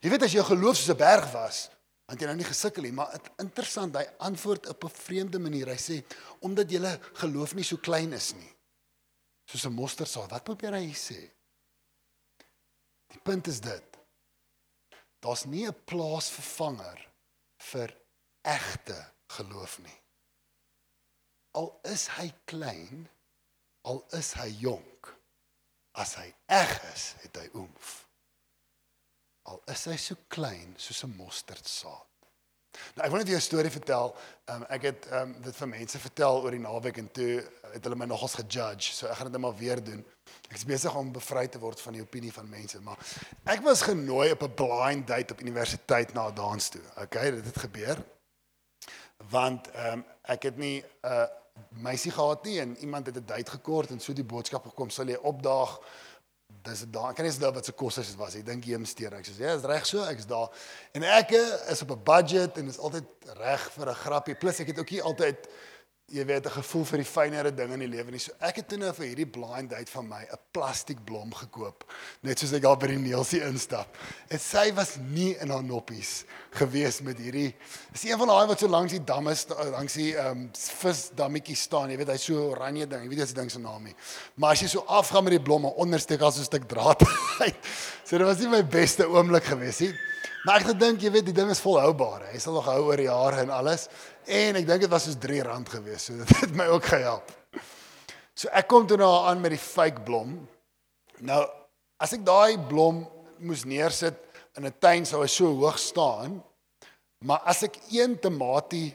Jy 0.00 0.10
weet 0.10 0.22
as 0.22 0.32
jou 0.32 0.44
geloof 0.44 0.76
soos 0.76 0.94
'n 0.94 0.96
berg 0.96 1.30
was, 1.32 1.70
want 2.06 2.20
jy 2.20 2.26
nou 2.26 2.36
nie 2.36 2.44
gesukkel 2.46 2.82
nie, 2.82 2.92
maar 2.92 3.16
interessant, 3.42 3.96
hy 3.96 4.04
antwoord 4.18 4.68
op 4.68 4.84
'n 4.84 4.88
vreemde 4.88 5.38
manier. 5.38 5.66
Hy 5.66 5.80
sê 5.80 6.04
omdat 6.40 6.70
julle 6.70 7.00
geloof 7.12 7.54
nie 7.54 7.64
so 7.64 7.76
klein 7.76 8.12
is 8.12 8.34
nie. 8.34 8.52
Soos 9.46 9.66
'n 9.66 9.72
mosterdsaad. 9.72 10.30
Wat 10.30 10.44
probeer 10.44 10.72
hy 10.72 10.92
sê? 10.92 11.30
Die 13.08 13.20
punt 13.22 13.46
is 13.46 13.60
dit. 13.60 13.98
Daar's 15.20 15.44
nie 15.44 15.66
'n 15.66 15.84
plaasvervanger 15.84 17.08
vir 17.56 17.96
egte 18.42 19.12
geloof 19.26 19.78
nie. 19.78 20.05
Al 21.56 21.70
is 21.88 22.08
hy 22.18 22.28
klein, 22.44 23.06
al 23.88 24.02
is 24.18 24.34
hy 24.36 24.50
jonk, 24.60 25.12
as 25.96 26.14
hy 26.20 26.28
eg 26.52 26.74
is, 26.92 27.14
het 27.22 27.40
hy 27.40 27.48
oomf 27.54 28.06
al 29.50 29.62
is 29.70 29.86
hy 29.90 29.96
so 30.00 30.26
klein 30.32 30.74
soos 30.80 31.04
'n 31.04 31.14
mosterdsaad. 31.16 32.04
Nou 32.96 33.04
ek 33.06 33.12
wil 33.12 33.20
net 33.22 33.28
jou 33.28 33.38
'n 33.38 33.40
storie 33.40 33.70
vertel. 33.70 34.14
Um, 34.52 34.64
ek 34.68 34.82
het 34.82 35.06
um, 35.12 35.32
dit 35.42 35.56
vir 35.56 35.68
mense 35.68 35.98
vertel 35.98 36.42
oor 36.42 36.50
die 36.50 36.60
naweek 36.60 36.98
en 36.98 37.10
toe 37.10 37.44
het 37.72 37.84
hulle 37.84 37.96
my 37.96 38.04
nogals 38.04 38.34
gejudge. 38.34 38.92
So 38.92 39.06
ek 39.06 39.16
gaan 39.16 39.30
dit 39.30 39.32
net 39.32 39.40
maar 39.40 39.56
weer 39.56 39.84
doen. 39.84 40.04
Ek 40.50 40.56
is 40.56 40.64
besig 40.64 40.94
om 40.94 41.12
bevry 41.12 41.46
te 41.48 41.58
word 41.58 41.80
van 41.80 41.92
die 41.92 42.02
opinie 42.02 42.32
van 42.32 42.48
mense, 42.48 42.80
maar 42.80 42.98
ek 43.44 43.62
was 43.62 43.82
genooi 43.82 44.30
op 44.32 44.42
'n 44.42 44.54
blind 44.54 45.06
date 45.06 45.32
op 45.32 45.40
universiteit 45.40 46.12
na 46.12 46.28
'n 46.28 46.34
dans 46.34 46.68
toe. 46.68 46.82
Okay, 46.96 47.30
dit 47.30 47.44
het 47.44 47.58
gebeur. 47.58 48.04
Want 49.30 49.70
ehm 49.70 49.92
um, 49.92 50.04
ek 50.22 50.42
het 50.42 50.56
nie 50.56 50.82
'n 50.82 51.06
uh, 51.06 51.26
meisie 51.70 52.12
gehad 52.12 52.44
nie 52.44 52.60
en 52.60 52.76
iemand 52.76 53.06
het 53.06 53.16
'n 53.16 53.26
date 53.26 53.50
gekort 53.50 53.90
en 53.90 54.00
so 54.00 54.12
die 54.12 54.24
boodskap 54.24 54.64
gekom 54.64 54.90
sal 54.90 55.06
jy 55.06 55.18
opdaag 55.22 55.80
dis 56.66 56.84
daar 56.90 57.14
kan 57.14 57.24
nie 57.24 57.32
eens 57.32 57.38
wat 57.38 57.64
se 57.64 57.72
kos 57.72 57.98
is 57.98 58.08
dit 58.12 58.16
was. 58.16 58.34
Ek 58.34 58.46
dink 58.46 58.66
investeer. 58.66 59.14
Ek 59.14 59.26
sê 59.26 59.38
ja, 59.38 59.54
is 59.54 59.66
reg 59.68 59.86
so. 59.86 60.02
Ek's 60.10 60.26
daar. 60.26 60.50
En 60.96 61.02
ek 61.02 61.30
is 61.70 61.82
op 61.82 61.90
'n 61.94 62.02
budget 62.02 62.58
en 62.58 62.68
is 62.68 62.78
altyd 62.78 63.06
reg 63.38 63.70
vir 63.72 63.88
'n 63.90 63.94
grappie. 63.94 64.34
Plus 64.34 64.58
ek 64.60 64.66
het 64.66 64.78
ook 64.78 64.88
hier 64.88 65.02
altyd 65.02 65.48
jy 66.06 66.22
weet 66.22 66.46
'n 66.46 66.54
gevoel 66.62 66.84
vir 66.84 66.98
die 66.98 67.10
fynere 67.10 67.50
dinge 67.50 67.74
in 67.74 67.80
die 67.80 67.90
lewe 67.90 68.12
nie. 68.12 68.18
So 68.18 68.30
ek 68.38 68.56
het 68.56 68.68
toe 68.68 68.78
nou 68.78 68.92
vir 68.94 69.06
hierdie 69.06 69.26
blind 69.26 69.70
date 69.70 69.90
van 69.90 70.08
my 70.08 70.22
'n 70.22 70.38
plastiek 70.52 71.04
blom 71.04 71.34
gekoop, 71.34 71.84
net 72.22 72.38
soos 72.38 72.52
ek 72.52 72.64
al 72.64 72.76
by 72.76 72.86
die 72.86 72.98
Neelsie 72.98 73.42
instap. 73.42 73.96
En 74.30 74.38
sy 74.38 74.72
was 74.72 74.96
nie 74.98 75.36
in 75.40 75.50
haar 75.50 75.64
noppies 75.64 76.24
gewees 76.52 77.00
met 77.02 77.18
hierdie 77.18 77.54
is 77.92 78.04
een 78.04 78.18
van 78.18 78.28
daai 78.28 78.46
wat 78.46 78.58
so 78.58 78.68
langs 78.68 78.92
die 78.92 79.04
damme 79.04 79.34
langs 79.70 79.94
die 79.94 80.14
ehm 80.16 80.30
um, 80.30 80.50
visdammetjie 80.52 81.56
staan, 81.56 81.90
jy 81.90 81.96
weet 81.96 82.08
hy's 82.08 82.24
so 82.24 82.50
oranje 82.50 82.86
ding, 82.86 83.02
jy 83.02 83.08
weet 83.08 83.18
jy 83.18 83.26
se 83.26 83.34
ding 83.34 83.50
se 83.50 83.58
naam 83.58 83.82
nie. 83.82 83.94
Maar 84.36 84.52
as 84.52 84.60
jy 84.60 84.68
so 84.68 84.84
afgaan 84.86 85.24
met 85.24 85.32
die 85.32 85.42
blomme 85.42 85.74
ondersteek 85.74 86.20
as 86.22 86.38
'n 86.38 86.44
stuk 86.44 86.68
draad 86.68 87.02
uit. 87.40 87.56
so 88.04 88.16
dit 88.16 88.26
was 88.26 88.38
nie 88.38 88.48
my 88.48 88.62
beste 88.62 89.08
oomblik 89.08 89.44
gewees 89.44 89.80
nie. 89.80 89.94
Maar 90.46 90.60
ek 90.60 90.68
gedink, 90.68 91.00
jy 91.02 91.10
weet, 91.10 91.24
die 91.26 91.34
ding 91.34 91.48
is 91.50 91.58
volhoubaar. 91.58 92.28
Hy 92.30 92.38
sal 92.38 92.54
nog 92.54 92.68
hou 92.70 92.84
oor 92.86 93.00
jare 93.02 93.40
en 93.42 93.50
alles. 93.50 93.88
En 94.26 94.58
ek 94.58 94.66
dink 94.66 94.82
dit 94.82 94.90
was 94.90 95.06
soos 95.06 95.18
R3 95.22 95.70
gewees. 95.70 96.04
So 96.08 96.16
dit 96.20 96.36
het 96.40 96.54
my 96.58 96.66
ook 96.74 96.84
gehelp. 96.90 97.30
So 98.36 98.50
ek 98.52 98.68
kom 98.68 98.86
toe 98.86 98.98
nou 99.00 99.12
aan 99.28 99.40
met 99.40 99.54
die 99.54 99.62
fake 99.62 100.02
blom. 100.04 100.34
Nou, 101.24 101.42
as 102.02 102.12
ek 102.12 102.26
daai 102.26 102.58
blom 102.68 103.06
moes 103.38 103.64
neersit 103.64 104.18
in 104.56 104.66
'n 104.66 104.78
tuin 104.80 105.06
sou 105.06 105.22
hy 105.22 105.30
so 105.30 105.52
hoog 105.52 105.78
staan. 105.78 106.42
Maar 107.24 107.40
as 107.48 107.62
ek 107.62 107.78
een 107.92 108.18
tamatie 108.20 108.94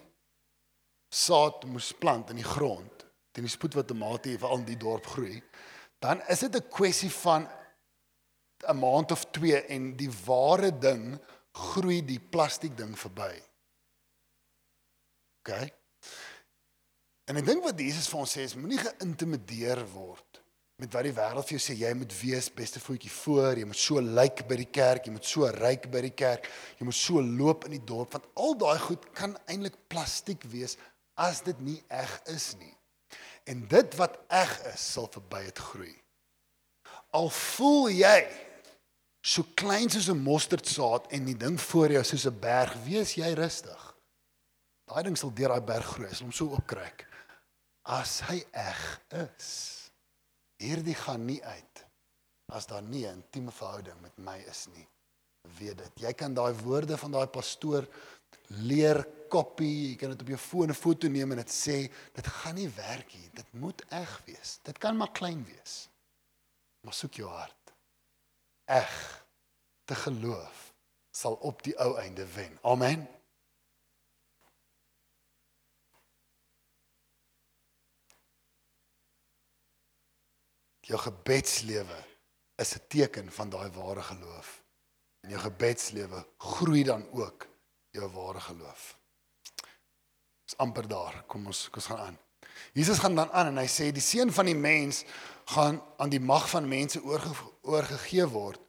saad 1.11 1.65
moes 1.65 1.91
plant 1.91 2.29
in 2.29 2.39
die 2.39 2.47
grond, 2.47 3.05
teen 3.31 3.47
die 3.47 3.51
spoed 3.51 3.75
wat 3.75 3.87
tamatie 3.87 4.37
veral 4.37 4.61
in 4.61 4.69
die 4.69 4.79
dorp 4.79 5.07
groei, 5.07 5.41
dan 5.99 6.21
is 6.29 6.39
dit 6.39 6.55
'n 6.55 6.69
kwessie 6.69 7.11
van 7.11 7.47
'n 8.67 8.77
maand 8.77 9.11
of 9.11 9.25
2 9.31 9.65
en 9.67 9.95
die 9.97 10.11
ware 10.25 10.71
ding 10.71 11.19
groei 11.51 12.01
die 12.05 12.19
plastiek 12.19 12.77
ding 12.77 12.93
verby. 12.97 13.41
OK. 15.41 15.69
En 17.29 17.39
ek 17.39 17.47
dink 17.47 17.63
wat 17.65 17.79
Jesus 17.79 18.09
vir 18.11 18.21
ons 18.21 18.37
sê 18.37 18.45
is 18.45 18.57
moenie 18.59 18.81
geïntimideer 18.81 19.81
word 19.93 20.41
met 20.81 20.95
wat 20.97 21.05
die 21.05 21.13
wêreld 21.13 21.45
vir 21.45 21.53
jou 21.53 21.61
sê 21.61 21.75
jy 21.77 21.91
moet 21.93 22.13
wees 22.17 22.47
beste 22.57 22.81
voetjie 22.81 23.11
voor, 23.13 23.59
jy 23.59 23.67
moet 23.69 23.77
so 23.77 24.01
lyk 24.01 24.41
by 24.49 24.57
die 24.63 24.69
kerk, 24.73 25.05
jy 25.05 25.13
moet 25.13 25.27
so 25.29 25.45
ryk 25.53 25.85
by 25.93 26.01
die 26.07 26.13
kerk, 26.17 26.47
jy 26.79 26.87
moet 26.87 26.97
so 26.97 27.21
loop 27.21 27.67
in 27.67 27.75
die 27.75 27.83
dorp 27.85 28.15
want 28.17 28.25
al 28.41 28.57
daai 28.57 28.79
goed 28.81 29.05
kan 29.17 29.35
eintlik 29.45 29.77
plastiek 29.93 30.41
wees 30.49 30.79
as 31.21 31.43
dit 31.45 31.59
nie 31.61 31.77
eg 31.93 32.15
is 32.33 32.55
nie. 32.57 32.73
En 33.45 33.61
dit 33.69 33.97
wat 33.99 34.17
eg 34.33 34.55
is, 34.71 34.81
sal 34.95 35.09
verby 35.13 35.43
dit 35.45 35.61
groei. 35.69 35.93
Al 37.17 37.29
voel 37.35 37.91
jy 37.93 38.17
so 39.21 39.45
klein 39.53 39.89
soos 39.89 40.09
'n 40.09 40.17
mosterdsaad 40.17 41.11
en 41.13 41.25
die 41.25 41.37
ding 41.37 41.61
voor 41.61 41.91
jou 41.91 42.03
soos 42.03 42.25
'n 42.25 42.39
berg, 42.39 42.73
wees 42.85 43.13
jy 43.13 43.33
rustig. 43.37 43.90
Daai 44.91 45.05
ding 45.07 45.15
sal 45.15 45.31
deur 45.31 45.53
daai 45.53 45.63
berg 45.63 45.87
groei, 45.87 46.09
sal 46.11 46.27
hom 46.27 46.33
so 46.35 46.51
opkry. 46.57 46.89
As 47.87 48.17
hy 48.27 48.41
eg 48.59 48.81
is. 49.21 49.51
Hierdie 50.61 50.97
gaan 50.99 51.23
nie 51.25 51.39
uit 51.39 51.85
as 52.51 52.67
daar 52.67 52.83
nie 52.83 53.05
'n 53.07 53.23
intieme 53.23 53.51
verhouding 53.51 54.01
met 54.01 54.17
my 54.17 54.37
is 54.51 54.67
nie. 54.75 54.87
Weet 55.57 55.77
dit. 55.77 55.91
Jy 56.03 56.13
kan 56.13 56.33
daai 56.33 56.53
woorde 56.53 56.97
van 56.97 57.11
daai 57.11 57.27
pastoor 57.27 57.87
leer 58.47 59.07
kopie, 59.29 59.91
jy 59.91 59.95
kan 59.95 60.09
dit 60.09 60.21
op 60.21 60.27
jou 60.27 60.37
foon 60.37 60.69
'n 60.69 60.73
foto 60.73 61.07
neem 61.07 61.31
en 61.31 61.37
dit 61.37 61.47
sê, 61.49 61.89
dit 62.13 62.27
gaan 62.27 62.55
nie 62.55 62.69
werk 62.69 63.13
nie. 63.13 63.29
Dit 63.33 63.53
moet 63.53 63.81
eg 63.89 64.21
wees. 64.25 64.59
Dit 64.63 64.77
kan 64.77 64.97
maar 64.97 65.11
klein 65.11 65.45
wees. 65.45 65.87
Maar 66.83 66.93
soek 66.93 67.13
jou 67.13 67.29
hart 67.29 67.73
eg 68.65 69.25
te 69.85 69.95
geloof 69.95 70.73
sal 71.11 71.33
op 71.33 71.63
die 71.63 71.75
ou 71.79 71.97
einde 71.99 72.25
wen. 72.33 72.59
Amen. 72.61 73.20
Jou 80.91 80.99
gebedslewe 80.99 81.99
is 82.59 82.75
'n 82.75 82.83
teken 82.87 83.31
van 83.31 83.49
daai 83.49 83.71
ware 83.71 84.01
geloof. 84.01 84.63
En 85.23 85.29
jou 85.29 85.41
gebedslewe 85.41 86.25
groei 86.37 86.83
dan 86.83 87.07
ook 87.11 87.47
jou 87.89 88.11
ware 88.11 88.39
geloof. 88.39 88.97
Dis 90.43 90.57
amper 90.57 90.87
daar. 90.87 91.23
Kom 91.27 91.45
ons 91.45 91.69
kom 91.69 91.75
ons 91.75 91.85
gaan 91.85 91.97
aan. 91.97 92.17
Jesus 92.73 92.97
gaan 92.99 93.15
dan 93.15 93.31
aan 93.31 93.47
en 93.47 93.57
hy 93.57 93.67
sê 93.67 93.91
die 93.91 94.01
seun 94.01 94.31
van 94.31 94.45
die 94.45 94.55
mens 94.55 95.03
gaan 95.45 95.81
aan 95.97 96.09
die 96.09 96.19
mag 96.19 96.49
van 96.49 96.67
mense 96.67 97.03
oorge, 97.03 97.33
oorgegee 97.61 98.27
word. 98.27 98.59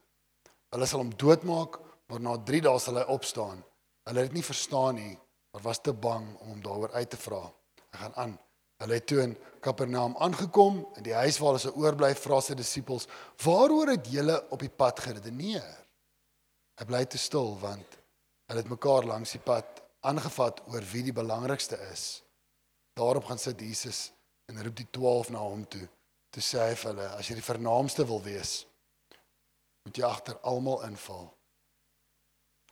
Hulle 0.69 0.85
sal 0.85 0.99
hom 0.99 1.15
doodmaak, 1.15 1.79
maar 2.07 2.19
na 2.19 2.37
3 2.37 2.61
dae 2.61 2.79
sal 2.79 2.95
hy 2.95 3.03
opstaan. 3.03 3.63
Hulle 4.07 4.19
het 4.19 4.31
dit 4.31 4.39
nie 4.39 4.43
verstaan 4.43 4.95
nie, 4.95 5.19
maar 5.51 5.61
was 5.61 5.81
te 5.81 5.93
bang 5.93 6.37
om 6.39 6.47
hom 6.47 6.61
daaroor 6.61 6.91
uit 6.91 7.09
te 7.09 7.17
vra. 7.17 7.43
Hy 7.91 7.97
gaan 7.97 8.15
aan. 8.15 8.39
Hulle 8.83 8.99
het 8.99 9.05
toe 9.07 9.21
in 9.23 9.37
Kapernaum 9.63 10.17
aangekom 10.19 10.81
in 10.99 11.05
die 11.05 11.15
huis 11.15 11.37
waar 11.39 11.53
hulle 11.53 11.63
se 11.63 11.71
oorbly 11.79 12.09
vra 12.19 12.41
sy 12.43 12.55
disippels: 12.59 13.07
"Waaroor 13.43 13.93
het 13.95 14.09
julle 14.11 14.35
op 14.51 14.59
die 14.59 14.69
pad 14.81 14.99
geredeneer?" 14.99 15.77
Hy 16.79 16.85
bly 16.89 17.05
te 17.05 17.17
stil 17.17 17.55
want 17.61 17.97
hulle 18.49 18.59
het 18.59 18.69
mekaar 18.69 19.07
langs 19.07 19.37
die 19.37 19.39
pad 19.39 19.79
aangevat 20.03 20.59
oor 20.67 20.83
wie 20.91 21.05
die 21.07 21.15
belangrikste 21.15 21.79
is. 21.93 22.23
Daarop 22.99 23.25
gaan 23.25 23.39
sit 23.39 23.61
Jesus 23.61 24.11
en 24.51 24.59
roep 24.63 24.75
die 24.75 24.89
12 24.91 25.31
na 25.31 25.39
hom 25.39 25.63
toe. 25.63 25.87
Toe 26.33 26.43
sê 26.43 26.67
hy 26.67 26.75
vir 26.75 26.91
hulle: 26.91 27.09
"As 27.15 27.29
jy 27.29 27.39
die 27.39 27.49
vernaamste 27.51 28.05
wil 28.05 28.21
wees, 28.21 28.65
moet 29.85 29.97
jy 29.97 30.03
agter 30.03 30.39
almal 30.43 30.83
inval. 30.83 31.31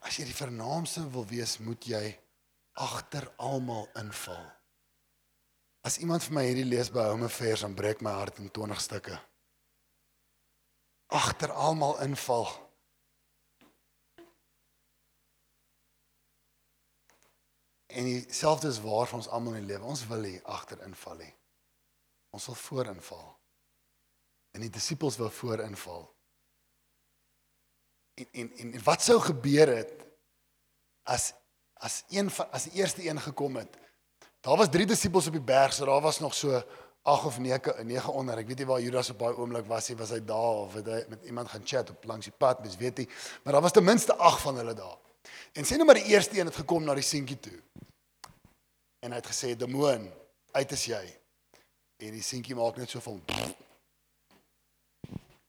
As 0.01 0.17
jy 0.17 0.25
die 0.25 0.41
vernaamste 0.43 1.07
wil 1.09 1.25
wees, 1.25 1.59
moet 1.59 1.85
jy 1.85 2.19
agter 2.73 3.31
almal 3.37 3.87
inval." 3.95 4.60
As 5.81 5.97
iemand 5.97 6.23
vir 6.27 6.35
my 6.37 6.43
hierdie 6.45 6.67
lees 6.67 6.91
by 6.93 7.07
Home 7.09 7.25
Affairs, 7.25 7.63
dan 7.65 7.73
breek 7.73 8.03
my 8.05 8.13
hart 8.13 8.37
in 8.37 8.51
20 8.53 8.81
stukke. 8.81 9.17
Agter 11.09 11.51
almal 11.51 11.97
inval. 12.05 12.45
En 17.91 18.07
dieselfde 18.07 18.69
is 18.69 18.79
waar 18.85 19.09
vir 19.09 19.17
ons 19.19 19.27
almal 19.27 19.57
in 19.57 19.65
die 19.65 19.73
lewe. 19.73 19.89
Ons 19.89 20.05
wil 20.07 20.21
nie 20.23 20.37
agterinval 20.45 21.17
nie. 21.25 21.33
Ons 22.31 22.45
wil 22.47 22.59
voorinval. 22.61 23.27
En 24.55 24.63
die 24.63 24.71
disippels 24.71 25.17
wou 25.19 25.31
voorinval. 25.33 26.05
En 28.21 28.27
en 28.31 28.53
en, 28.53 28.73
en 28.77 28.83
wat 28.85 29.01
sou 29.01 29.17
gebeur 29.19 29.75
het 29.75 29.97
as 31.09 31.31
as 31.81 32.03
een 32.13 32.29
as 32.51 32.69
die 32.69 32.77
eerste 32.79 33.03
een 33.03 33.19
gekom 33.19 33.57
het? 33.57 33.80
Daar 34.41 34.57
was 34.57 34.69
3 34.69 34.85
disippels 34.85 35.27
op 35.27 35.33
die 35.37 35.41
berg, 35.41 35.73
so 35.73 35.85
daar 35.85 36.01
was 36.01 36.19
nog 36.19 36.33
so 36.33 36.63
8 37.01 37.25
of 37.25 37.39
9 37.39 37.85
9 37.85 38.13
onder. 38.13 38.37
Ek 38.37 38.47
weet 38.47 38.57
nie 38.57 38.65
waar 38.65 38.81
Judas 38.81 39.09
op 39.09 39.19
daai 39.19 39.35
oomblik 39.37 39.67
was 39.69 39.87
nie, 39.89 39.97
was 39.97 40.09
hy 40.09 40.19
daar 40.25 40.65
of 40.65 40.73
het 40.73 40.89
hy 40.89 41.03
met 41.09 41.23
iemand 41.29 41.49
gaan 41.49 41.61
chat 41.65 41.89
op 41.89 42.05
langs 42.09 42.25
die 42.25 42.33
pad, 42.37 42.59
mens 42.65 42.77
weet 42.77 42.97
nie. 42.97 43.07
Maar 43.43 43.53
daar 43.53 43.61
was 43.61 43.71
ten 43.71 43.85
minste 43.85 44.15
8 44.15 44.41
van 44.41 44.57
hulle 44.57 44.73
daar. 44.73 44.97
En 45.53 45.65
sê 45.65 45.77
nou 45.77 45.85
maar 45.85 46.01
die 46.01 46.09
eerste 46.09 46.39
een 46.39 46.49
het 46.49 46.57
gekom 46.57 46.83
na 46.83 46.97
die 46.97 47.05
seentjie 47.05 47.39
toe. 47.39 47.59
En 49.05 49.13
hy 49.13 49.21
het 49.21 49.29
gesê: 49.29 49.53
"Demoon, 49.57 50.09
uit 50.51 50.71
is 50.71 50.85
jy." 50.85 51.03
En 52.01 52.11
die 52.17 52.25
seentjie 52.25 52.55
maak 52.55 52.77
net 52.77 52.89
so 52.89 52.99
van 52.99 53.21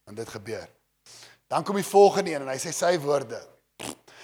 En 0.05 0.15
dit 0.15 0.29
gebeur. 0.29 0.69
Dan 1.49 1.65
kom 1.65 1.77
die 1.77 1.85
volgende 1.85 2.31
een 2.31 2.43
en 2.45 2.49
hy 2.49 2.59
sê 2.61 2.73
sy 2.73 2.99
woorde. 3.01 3.41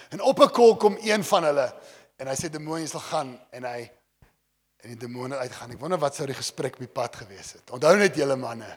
En 0.09 0.21
op 0.21 0.39
'n 0.39 0.49
kol 0.49 0.75
kom 0.77 0.97
een 1.01 1.23
van 1.23 1.43
hulle 1.43 1.73
en 2.17 2.27
hy 2.27 2.35
sê 2.35 2.49
demoon 2.49 2.81
jy 2.81 2.87
sal 2.87 2.99
gaan 2.99 3.39
en 3.49 3.63
hy 3.63 3.89
en 4.79 4.93
die 4.93 4.99
demone 4.99 5.37
uitgaan. 5.37 5.73
Ek 5.75 5.81
wonder 5.81 5.99
wat 6.01 6.15
sou 6.15 6.27
die 6.29 6.37
gesprek 6.37 6.77
op 6.77 6.85
die 6.85 6.91
pad 6.91 7.19
gewees 7.23 7.53
het. 7.57 7.71
Onthou 7.75 7.95
net 7.99 8.17
julle 8.17 8.37
manne, 8.39 8.69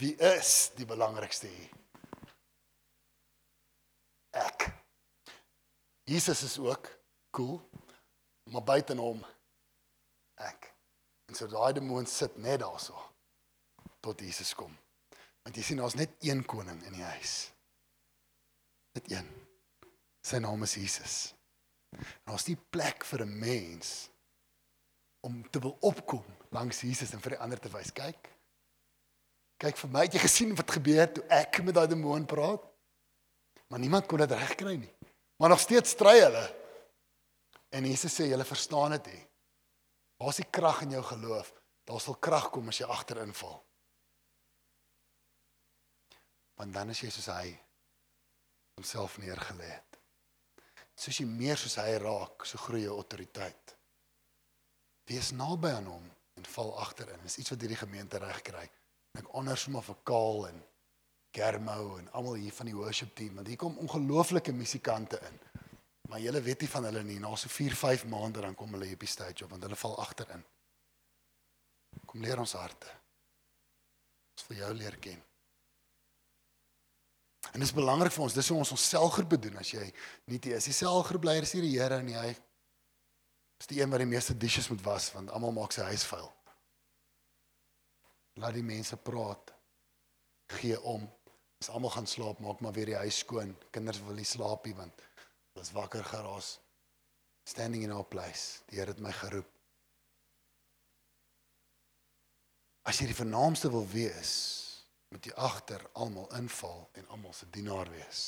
wie 0.00 0.14
is 0.34 0.72
die 0.76 0.86
belangrikste 0.88 1.50
hier? 1.50 1.72
Ek. 4.36 4.66
Jesus 6.06 6.42
is 6.46 6.58
ook 6.62 6.90
cool, 7.34 7.60
maar 8.52 8.62
buiten 8.66 9.00
hom 9.02 9.22
ek. 10.42 10.70
En 11.30 11.38
so 11.38 11.48
daai 11.50 11.72
demoon 11.78 12.06
sit 12.06 12.36
net 12.38 12.60
daarso 12.62 12.98
tot 14.04 14.20
Jesus 14.22 14.52
kom. 14.54 14.74
Want 15.46 15.56
jy 15.58 15.64
sien 15.64 15.80
daar's 15.80 15.96
net 15.98 16.14
een 16.26 16.44
koning 16.46 16.78
in 16.86 16.98
die 16.98 17.06
huis. 17.06 17.34
Net 18.98 19.10
een. 19.10 19.26
Sy 20.26 20.38
naam 20.42 20.62
is 20.66 20.74
Jesus. 20.78 21.16
En 21.96 22.32
daar's 22.32 22.46
nie 22.50 22.58
plek 22.70 23.06
vir 23.06 23.24
'n 23.24 23.38
mens 23.38 24.10
om 25.26 25.42
te 25.50 25.60
wil 25.62 25.76
opkom 25.80 26.24
langs 26.54 26.80
Jesus 26.86 27.12
en 27.12 27.22
vir 27.22 27.34
die 27.34 27.42
ander 27.42 27.60
te 27.60 27.70
wys, 27.72 27.90
kyk. 27.94 28.30
Kyk 29.60 29.78
vir 29.80 29.92
my, 29.92 30.04
het 30.06 30.16
jy 30.16 30.22
gesien 30.22 30.54
wat 30.56 30.74
gebeur 30.76 31.08
toe 31.16 31.24
ek 31.32 31.62
met 31.64 31.76
daai 31.76 31.88
demoon 31.90 32.26
praat? 32.28 32.64
Maar 33.72 33.82
niemand 33.82 34.06
kon 34.06 34.22
dit 34.22 34.34
regkry 34.36 34.76
nie. 34.78 34.92
Maar 35.40 35.52
nog 35.52 35.60
steeds 35.60 35.96
stry 35.96 36.18
hulle. 36.20 36.44
En 37.74 37.84
Jesus 37.88 38.14
sê 38.14 38.28
julle 38.30 38.46
verstaan 38.46 38.94
dit 38.96 39.10
nie. 39.12 39.22
Waar's 40.22 40.40
die 40.40 40.48
krag 40.48 40.84
in 40.86 40.94
jou 40.96 41.02
geloof? 41.04 41.50
Daar 41.86 42.00
sal 42.00 42.18
krag 42.22 42.50
kom 42.54 42.70
as 42.72 42.80
jy 42.80 42.88
agterin 42.90 43.34
val. 43.36 43.58
Want 46.56 46.72
dan 46.72 46.92
is 46.94 47.02
jy 47.02 47.10
soos 47.12 47.28
hy 47.34 47.50
homself 48.76 49.18
neergelê 49.20 49.68
het. 49.74 50.00
Soos 50.96 51.20
jy 51.20 51.26
meer 51.28 51.60
soos 51.60 51.76
hy 51.80 51.98
raak, 52.00 52.46
so 52.48 52.60
groei 52.60 52.86
jou 52.86 52.96
autoriteit. 52.96 53.75
Wees 55.06 55.30
naby 55.32 55.70
aan 55.70 55.86
hom 55.90 56.06
en 56.36 56.48
val 56.56 56.72
agterin. 56.82 57.22
Dis 57.22 57.38
iets 57.38 57.52
wat 57.54 57.62
hierdie 57.62 57.78
gemeente 57.78 58.18
reg 58.18 58.40
kry. 58.46 58.64
Ek 59.16 59.28
onder 59.38 59.58
sommer 59.58 59.84
vir 59.86 59.98
Kaal 60.08 60.48
en 60.50 60.58
Germo 61.36 61.96
en 62.00 62.08
almal 62.16 62.40
hier 62.40 62.54
van 62.56 62.68
die 62.70 62.76
worship 62.76 63.12
team 63.16 63.38
want 63.38 63.48
hier 63.50 63.60
kom 63.60 63.78
ongelooflike 63.82 64.52
musikante 64.56 65.20
in. 65.28 65.38
Maar 66.10 66.22
julle 66.22 66.42
weet 66.42 66.64
nie 66.64 66.70
van 66.70 66.88
hulle 66.88 67.02
nie. 67.06 67.18
Na 67.22 67.34
so 67.36 67.50
4, 67.52 67.74
5 67.76 68.06
maande 68.10 68.42
dan 68.44 68.54
kom 68.54 68.74
hulle 68.74 68.88
hier 68.88 68.98
op 68.98 69.06
die 69.06 69.10
stage 69.10 69.44
op 69.44 69.54
want 69.54 69.62
hulle 69.66 69.78
val 69.78 69.96
agterin. 70.02 70.44
Kom 72.06 72.22
leer 72.22 72.42
ons 72.42 72.56
harte. 72.58 72.90
Ons 74.36 74.46
vir 74.50 74.62
jou 74.62 74.72
leer 74.74 74.98
ken. 75.02 75.22
En 77.52 77.62
dit 77.62 77.68
is 77.68 77.74
belangrik 77.74 78.12
vir 78.12 78.24
ons. 78.26 78.34
Dis 78.34 78.48
hoe 78.50 78.58
ons 78.58 78.74
ons 78.74 78.88
selgroep 78.90 79.38
doen 79.46 79.62
as 79.62 79.70
jy 79.70 79.86
nie 80.30 80.40
die 80.42 80.54
is. 80.56 80.66
Die 80.66 80.74
selgroep 80.76 81.22
bly 81.24 81.38
is 81.40 81.54
hier 81.54 81.64
die 81.64 81.76
Here 81.78 82.02
en 82.02 82.10
hy 82.10 82.34
is 83.60 83.66
die 83.70 83.80
een 83.80 83.90
wat 83.90 84.02
die 84.02 84.08
meeste 84.08 84.36
dishes 84.36 84.68
moet 84.68 84.82
was 84.84 85.10
want 85.12 85.30
almal 85.30 85.54
maak 85.56 85.72
sy 85.72 85.86
huis 85.90 86.04
vuil. 86.04 86.28
Laat 88.36 88.56
die 88.56 88.66
mense 88.66 88.96
praat. 88.96 89.52
Gee 90.58 90.76
om. 90.80 91.06
As 91.62 91.70
almal 91.72 91.90
gaan 91.94 92.06
slaap, 92.06 92.40
maak 92.44 92.60
maar 92.60 92.74
weer 92.76 92.92
die 92.92 93.00
huis 93.00 93.22
skoon. 93.24 93.54
Kinders 93.72 94.02
wil 94.04 94.18
nie 94.18 94.28
slaap 94.28 94.66
nie 94.68 94.76
want 94.76 95.00
hulle 95.00 95.64
is 95.64 95.72
wakker 95.72 96.04
geraas. 96.04 96.56
Standing 97.48 97.86
in 97.86 97.94
our 97.94 98.04
place. 98.04 98.60
Die 98.68 98.76
Here 98.76 98.92
het 98.92 99.00
my 99.00 99.12
geroep. 99.14 99.48
As 102.86 103.00
jy 103.00 103.08
die 103.10 103.18
vernaamste 103.18 103.70
wil 103.72 103.86
wees, 103.90 104.34
moet 105.10 105.26
jy 105.26 105.32
agter 105.42 105.82
almal 105.98 106.28
inval 106.38 106.84
en 106.98 107.08
almal 107.14 107.34
se 107.34 107.48
dienaar 107.50 107.88
wees. 107.90 108.20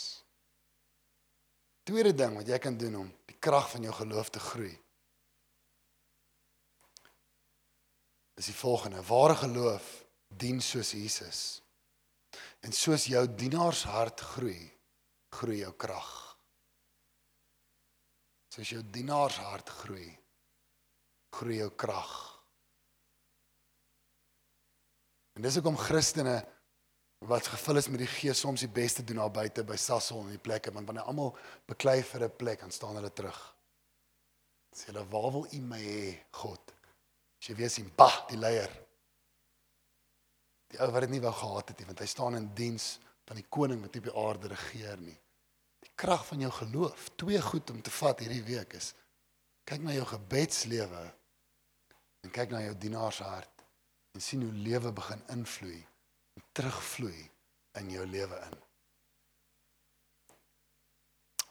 Tweede 1.87 2.15
ding 2.15 2.35
wat 2.39 2.49
jy 2.49 2.59
kan 2.63 2.79
doen 2.79 2.97
om 3.05 3.13
die 3.29 3.37
krag 3.39 3.71
van 3.71 3.87
jou 3.87 3.95
geloof 4.01 4.33
te 4.35 4.43
groei. 4.43 4.75
Is 8.39 8.47
die 8.47 8.55
volgende: 8.55 9.03
ware 9.03 9.35
geloof 9.35 10.05
dien 10.29 10.61
soos 10.63 10.93
Jesus. 10.95 11.41
En 12.61 12.73
soos 12.73 13.09
jou 13.11 13.25
dienaarshart 13.35 14.21
groei, 14.35 14.61
groei 15.35 15.61
jou 15.63 15.73
krag. 15.75 16.11
Soos 18.55 18.71
jou 18.75 18.83
dienaarshart 18.95 19.71
groei, 19.83 20.11
groei 21.35 21.59
jou 21.63 21.71
krag. 21.75 22.15
En 25.39 25.45
dis 25.47 25.59
hoekom 25.59 25.79
Christene 25.79 26.39
wat 27.31 27.47
gevul 27.51 27.79
is 27.79 27.89
met 27.91 28.03
die 28.03 28.11
Gees 28.11 28.41
soms 28.43 28.63
die 28.63 28.71
beste 28.71 29.03
doen 29.07 29.21
daar 29.23 29.35
buite 29.35 29.65
by 29.67 29.77
Sasol 29.79 30.25
en 30.25 30.35
die 30.35 30.43
plekke 30.43 30.71
want 30.75 30.87
wanneer 30.87 31.07
almal 31.11 31.37
beklei 31.67 32.03
vir 32.03 32.25
'n 32.27 32.37
plek 32.37 32.61
dan 32.61 32.71
staan 32.71 32.95
hulle 32.95 33.13
terug. 33.13 33.39
Sê 34.75 34.91
hulle, 34.91 35.09
"Waar 35.11 35.31
wil 35.33 35.47
U 35.53 35.61
my 35.61 35.83
hê, 35.83 36.19
God?" 36.31 36.78
As 37.39 37.47
jy 37.47 37.55
weer 37.55 37.71
sien, 37.71 37.93
"Bah, 37.97 38.27
die 38.29 38.37
leier." 38.39 38.71
Die 40.69 40.81
ou 40.81 40.91
wat 40.93 41.01
dit 41.01 41.11
nie 41.11 41.21
wou 41.21 41.33
gehad 41.33 41.69
het 41.69 41.79
nie, 41.79 41.87
want 41.87 41.99
hy 41.99 42.07
staan 42.07 42.37
in 42.37 42.55
diens 42.55 42.99
van 43.25 43.37
die 43.37 43.47
koning 43.49 43.81
wat 43.81 43.97
op 43.97 44.03
die 44.03 44.17
aarde 44.17 44.49
regeer 44.49 44.99
nie. 45.01 45.19
Die 45.81 45.93
krag 45.95 46.27
van 46.27 46.41
jou 46.41 46.51
geloof, 46.53 47.09
twee 47.17 47.41
goed 47.43 47.71
om 47.71 47.83
te 47.83 47.91
vat 47.91 48.19
hierdie 48.19 48.43
week 48.43 48.73
is 48.73 48.95
kyk 49.69 49.85
na 49.85 49.93
jou 49.93 50.07
gebedslewe 50.09 51.05
en 52.25 52.33
kyk 52.33 52.51
na 52.51 52.63
jou 52.65 52.75
dienaarshart 52.75 53.65
en 54.17 54.25
sien 54.25 54.43
hoe 54.43 54.53
lewe 54.53 54.93
begin 54.97 55.21
invloei 55.35 55.87
en 56.39 56.47
terugvloei 56.57 57.31
in 57.81 57.91
jou 57.93 58.07
lewe 58.09 58.41
in. 58.49 58.57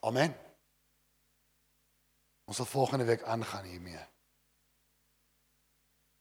Amen. 0.09 0.33
Ons 2.47 2.57
sal 2.61 2.69
volgende 2.69 3.05
week 3.05 3.23
aangaan 3.23 3.65
hiermee. 3.69 4.01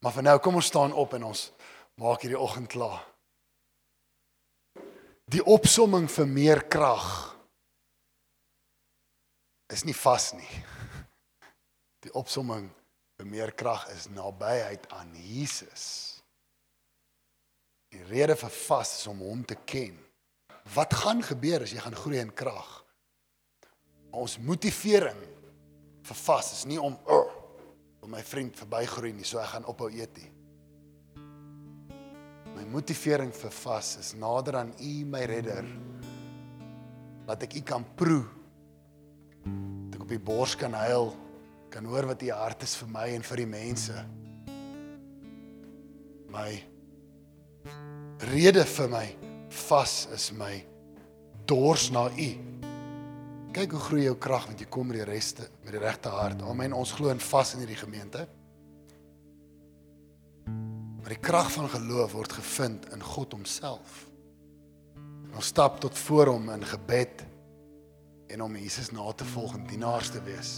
Maar 0.04 0.16
vir 0.18 0.26
nou 0.28 0.38
kom 0.42 0.58
ons 0.60 0.70
staan 0.72 0.92
op 0.92 1.14
en 1.16 1.28
ons 1.30 1.44
maak 2.00 2.24
hierdie 2.24 2.40
oggend 2.40 2.68
klaar. 2.72 3.04
Die 5.32 5.42
opsomming 5.42 6.06
vir 6.12 6.28
meer 6.30 6.60
krag 6.70 7.06
is 9.72 9.82
nie 9.84 9.96
vas 9.96 10.30
nie. 10.36 10.52
Die 12.06 12.12
opsomming 12.14 12.68
vir 13.18 13.26
meer 13.26 13.52
krag 13.58 13.88
is 13.96 14.06
nabyheid 14.14 14.86
aan 14.94 15.10
Jesus. 15.18 15.86
Die 17.90 18.04
rede 18.06 18.36
vir 18.38 18.52
vas 18.52 18.92
is 19.00 19.06
om 19.10 19.24
hom 19.24 19.42
te 19.42 19.56
ken. 19.66 19.96
Wat 20.74 20.94
gaan 21.02 21.22
gebeur 21.24 21.64
as 21.64 21.72
jy 21.74 21.82
gaan 21.82 21.98
groei 21.98 22.20
in 22.20 22.34
krag? 22.34 22.68
Ons 24.14 24.38
motivering 24.38 25.18
vir 26.06 26.20
vas 26.22 26.52
is 26.54 26.64
nie 26.70 26.78
om 26.78 26.94
oh, 27.10 27.25
om 28.06 28.14
my 28.14 28.22
vriend 28.22 28.54
verbygroei 28.54 29.10
nie, 29.16 29.26
so 29.26 29.40
ek 29.42 29.50
gaan 29.56 29.66
ophou 29.66 29.90
eet 29.90 30.20
nie. 30.20 30.30
My 32.54 32.64
motivering 32.70 33.32
vir 33.34 33.52
vas 33.58 33.96
is 34.00 34.12
nader 34.16 34.60
aan 34.62 34.70
U 34.78 34.92
my 35.10 35.24
redder. 35.28 35.66
Laat 37.26 37.42
ek 37.48 37.58
U 37.58 37.64
kan 37.66 37.84
proe. 37.98 38.22
Dat 39.42 39.98
ek 39.98 40.06
op 40.06 40.14
die 40.14 40.22
bors 40.22 40.54
kan 40.58 40.76
huil, 40.78 41.10
kan 41.74 41.90
hoor 41.90 42.08
wat 42.12 42.22
U 42.22 42.30
hart 42.30 42.62
is 42.64 42.76
vir 42.78 42.92
my 42.94 43.08
en 43.16 43.26
vir 43.26 43.42
die 43.42 43.50
mense. 43.50 44.06
My 46.30 46.48
rede 48.30 48.64
vir 48.70 48.90
my 48.92 49.06
vas 49.66 50.04
is 50.14 50.30
my 50.36 50.54
dors 51.50 51.90
na 51.90 52.06
U. 52.06 52.30
Kyk 53.56 53.72
hoe 53.72 53.80
groei 53.80 54.02
jou 54.04 54.16
krag 54.20 54.50
want 54.50 54.60
jy 54.60 54.66
kom 54.68 54.90
met 54.90 54.98
die 54.98 55.06
reste 55.08 55.46
met 55.64 55.72
die 55.72 55.80
regte 55.80 56.10
hart. 56.12 56.42
Amen. 56.44 56.74
Ons 56.76 56.92
glo 56.92 57.08
in 57.08 57.22
vas 57.24 57.54
in 57.54 57.62
hierdie 57.62 57.78
gemeente. 57.80 58.26
Maar 61.00 61.14
die 61.14 61.22
krag 61.24 61.48
van 61.54 61.70
geloof 61.72 62.12
word 62.18 62.36
gevind 62.36 62.84
in 62.92 63.00
God 63.00 63.32
homself. 63.32 64.02
Ons 65.32 65.48
stap 65.54 65.80
tot 65.80 65.96
voor 66.04 66.34
hom 66.34 66.50
in 66.52 66.68
gebed 66.68 67.24
en 68.28 68.44
om 68.44 68.60
Jesus 68.60 68.92
na 68.92 69.08
te 69.16 69.24
volg 69.32 69.56
en 69.56 69.64
dienaars 69.70 70.12
te 70.12 70.20
wees. 70.28 70.52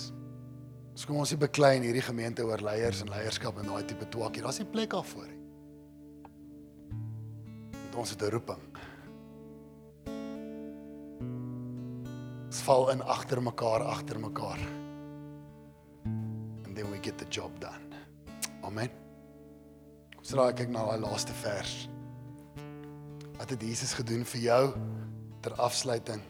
Ons 0.91 1.07
kom 1.07 1.23
ons 1.23 1.31
nie 1.31 1.39
beklei 1.39 1.77
in 1.79 1.87
hierdie 1.87 2.03
gemeente 2.03 2.43
oor 2.43 2.59
leiers 2.67 3.05
en 3.05 3.15
leierskap 3.15 3.61
en 3.63 3.71
daai 3.71 3.87
tipe 3.87 4.11
twaakie. 4.11 4.43
Daar's 4.43 4.59
nie 4.59 4.71
plek 4.75 4.91
daarvoor 4.97 5.29
nie. 5.31 5.39
Ons 7.95 8.11
het 8.11 8.23
'n 8.23 8.31
roeping. 8.31 8.63
Ons 12.49 12.63
val 12.65 12.87
in 12.95 13.03
agter 13.05 13.43
mekaar, 13.45 13.83
agter 13.85 14.17
mekaar. 14.17 14.61
And 16.65 16.73
then 16.73 16.89
we 16.91 16.97
get 16.99 17.19
the 17.19 17.27
job 17.29 17.53
done. 17.61 17.93
Amen. 18.65 18.89
Kom 20.15 20.25
ons 20.25 20.33
raai 20.33 20.55
kyk 20.57 20.73
na 20.73 20.87
daai 20.89 21.03
laaste 21.03 21.37
vers. 21.43 21.75
Wat 23.37 23.53
het 23.53 23.67
Jesus 23.69 23.93
gedoen 23.99 24.25
vir 24.33 24.41
jou 24.47 24.63
ter 25.45 25.59
afsluiting? 25.61 26.25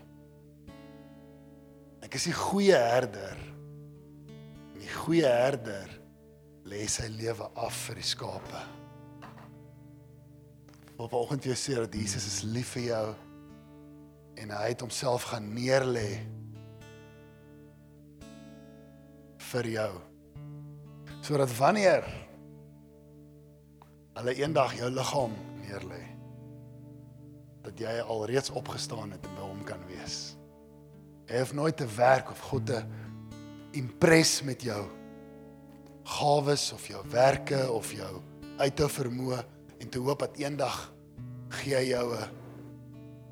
Ek 2.03 2.19
is 2.19 2.27
die 2.27 2.35
goeie 2.35 2.83
herder. 2.83 3.39
En 4.75 4.83
die 4.83 4.91
goeie 4.99 5.31
herder 5.31 5.95
lê 6.67 6.83
sy 6.91 7.07
lewe 7.15 7.47
af 7.55 7.79
vir 7.87 8.03
die 8.03 8.11
skape. 8.11 8.67
Op 10.99 11.15
vanoggend 11.15 11.47
jy 11.47 11.55
sê 11.55 11.79
dat 11.79 11.95
Jesus 11.95 12.27
is 12.27 12.43
lief 12.43 12.75
vir 12.75 12.89
jou 12.89 13.07
en 14.39 14.53
hy 14.55 14.67
het 14.71 14.83
homself 14.85 15.29
gaan 15.33 15.49
neerlê 15.55 16.21
vir 19.51 19.71
jou. 19.73 19.93
Sodat 21.25 21.53
wanneer 21.59 22.07
hulle 24.19 24.35
eendag 24.35 24.75
jou 24.79 24.91
liggaam 24.91 25.35
neerlê 25.63 26.05
dat 27.69 27.81
jy 27.83 27.99
alreeds 28.01 28.51
opgestaan 28.57 29.13
het 29.13 29.27
en 29.29 29.35
by 29.37 29.45
hom 29.45 29.61
kan 29.69 29.83
wees. 29.91 30.39
Hy 31.29 31.43
hoef 31.43 31.53
nooit 31.53 31.77
te 31.77 31.87
werk 31.99 32.31
of 32.33 32.41
God 32.49 32.67
te 32.71 32.79
impress 33.77 34.41
met 34.43 34.65
jou 34.65 34.81
gawes 36.09 36.71
of 36.73 36.87
jou 36.89 37.03
werke 37.13 37.61
of 37.71 37.91
jou 37.93 38.13
uithou 38.59 38.89
vermoë 38.91 39.43
en 39.79 39.91
te 39.93 40.01
hoop 40.01 40.25
dat 40.25 40.41
eendag 40.41 40.79
gee 41.61 41.77
hy 41.77 41.91
jou 41.93 42.07
'n 42.17 42.38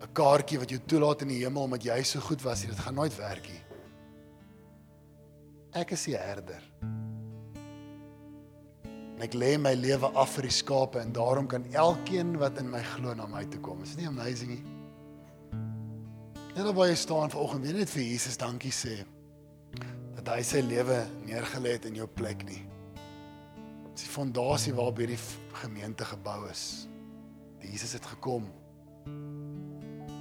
'n 0.03 0.13
kaartjie 0.13 0.59
wat 0.61 0.71
jou 0.71 0.81
toelaat 0.87 1.23
in 1.25 1.33
die 1.33 1.43
hemel 1.45 1.63
omdat 1.69 1.85
jy 1.85 2.03
so 2.03 2.21
goed 2.21 2.43
was. 2.43 2.67
Dit 2.67 2.79
gaan 2.79 2.95
nooit 2.95 3.17
werk 3.17 3.49
nie. 3.49 3.63
Ek 5.73 5.91
is 5.91 6.05
die 6.05 6.17
herder. 6.17 6.63
En 9.17 9.25
ek 9.25 9.35
lê 9.35 9.57
my 9.57 9.73
lewe 9.75 10.11
af 10.13 10.35
vir 10.37 10.49
die 10.49 10.53
skape 10.53 11.01
en 11.01 11.13
daarom 11.13 11.47
kan 11.49 11.65
elkeen 11.73 12.37
wat 12.41 12.59
in 12.61 12.69
my 12.71 12.83
glo 12.83 13.15
na 13.15 13.27
my 13.27 13.45
toe 13.49 13.61
kom. 13.61 13.83
Is 13.83 13.95
dit 13.95 14.05
nie 14.05 14.09
amazing 14.09 14.51
nie? 14.51 14.65
Net 16.57 16.73
waar 16.73 16.89
jy 16.89 16.97
staan 16.97 17.33
vanoggend, 17.33 17.65
jy 17.69 17.73
net 17.77 17.93
vir 17.93 18.03
Jesus 18.03 18.37
dankie 18.41 18.73
sê 18.73 19.05
dat 20.17 20.29
hy 20.33 20.43
sy 20.45 20.63
lewe 20.65 21.03
neergelê 21.27 21.77
het 21.77 21.89
in 21.89 21.97
jou 22.01 22.07
plek 22.09 22.45
nie. 22.49 22.63
Dis 23.93 24.05
die 24.05 24.13
fondasie 24.13 24.73
waarop 24.77 25.01
hierdie 25.01 25.21
gemeente 25.63 26.05
gebou 26.09 26.47
is. 26.51 26.87
Jesus 27.61 27.93
het 27.97 28.05
gekom 28.09 28.49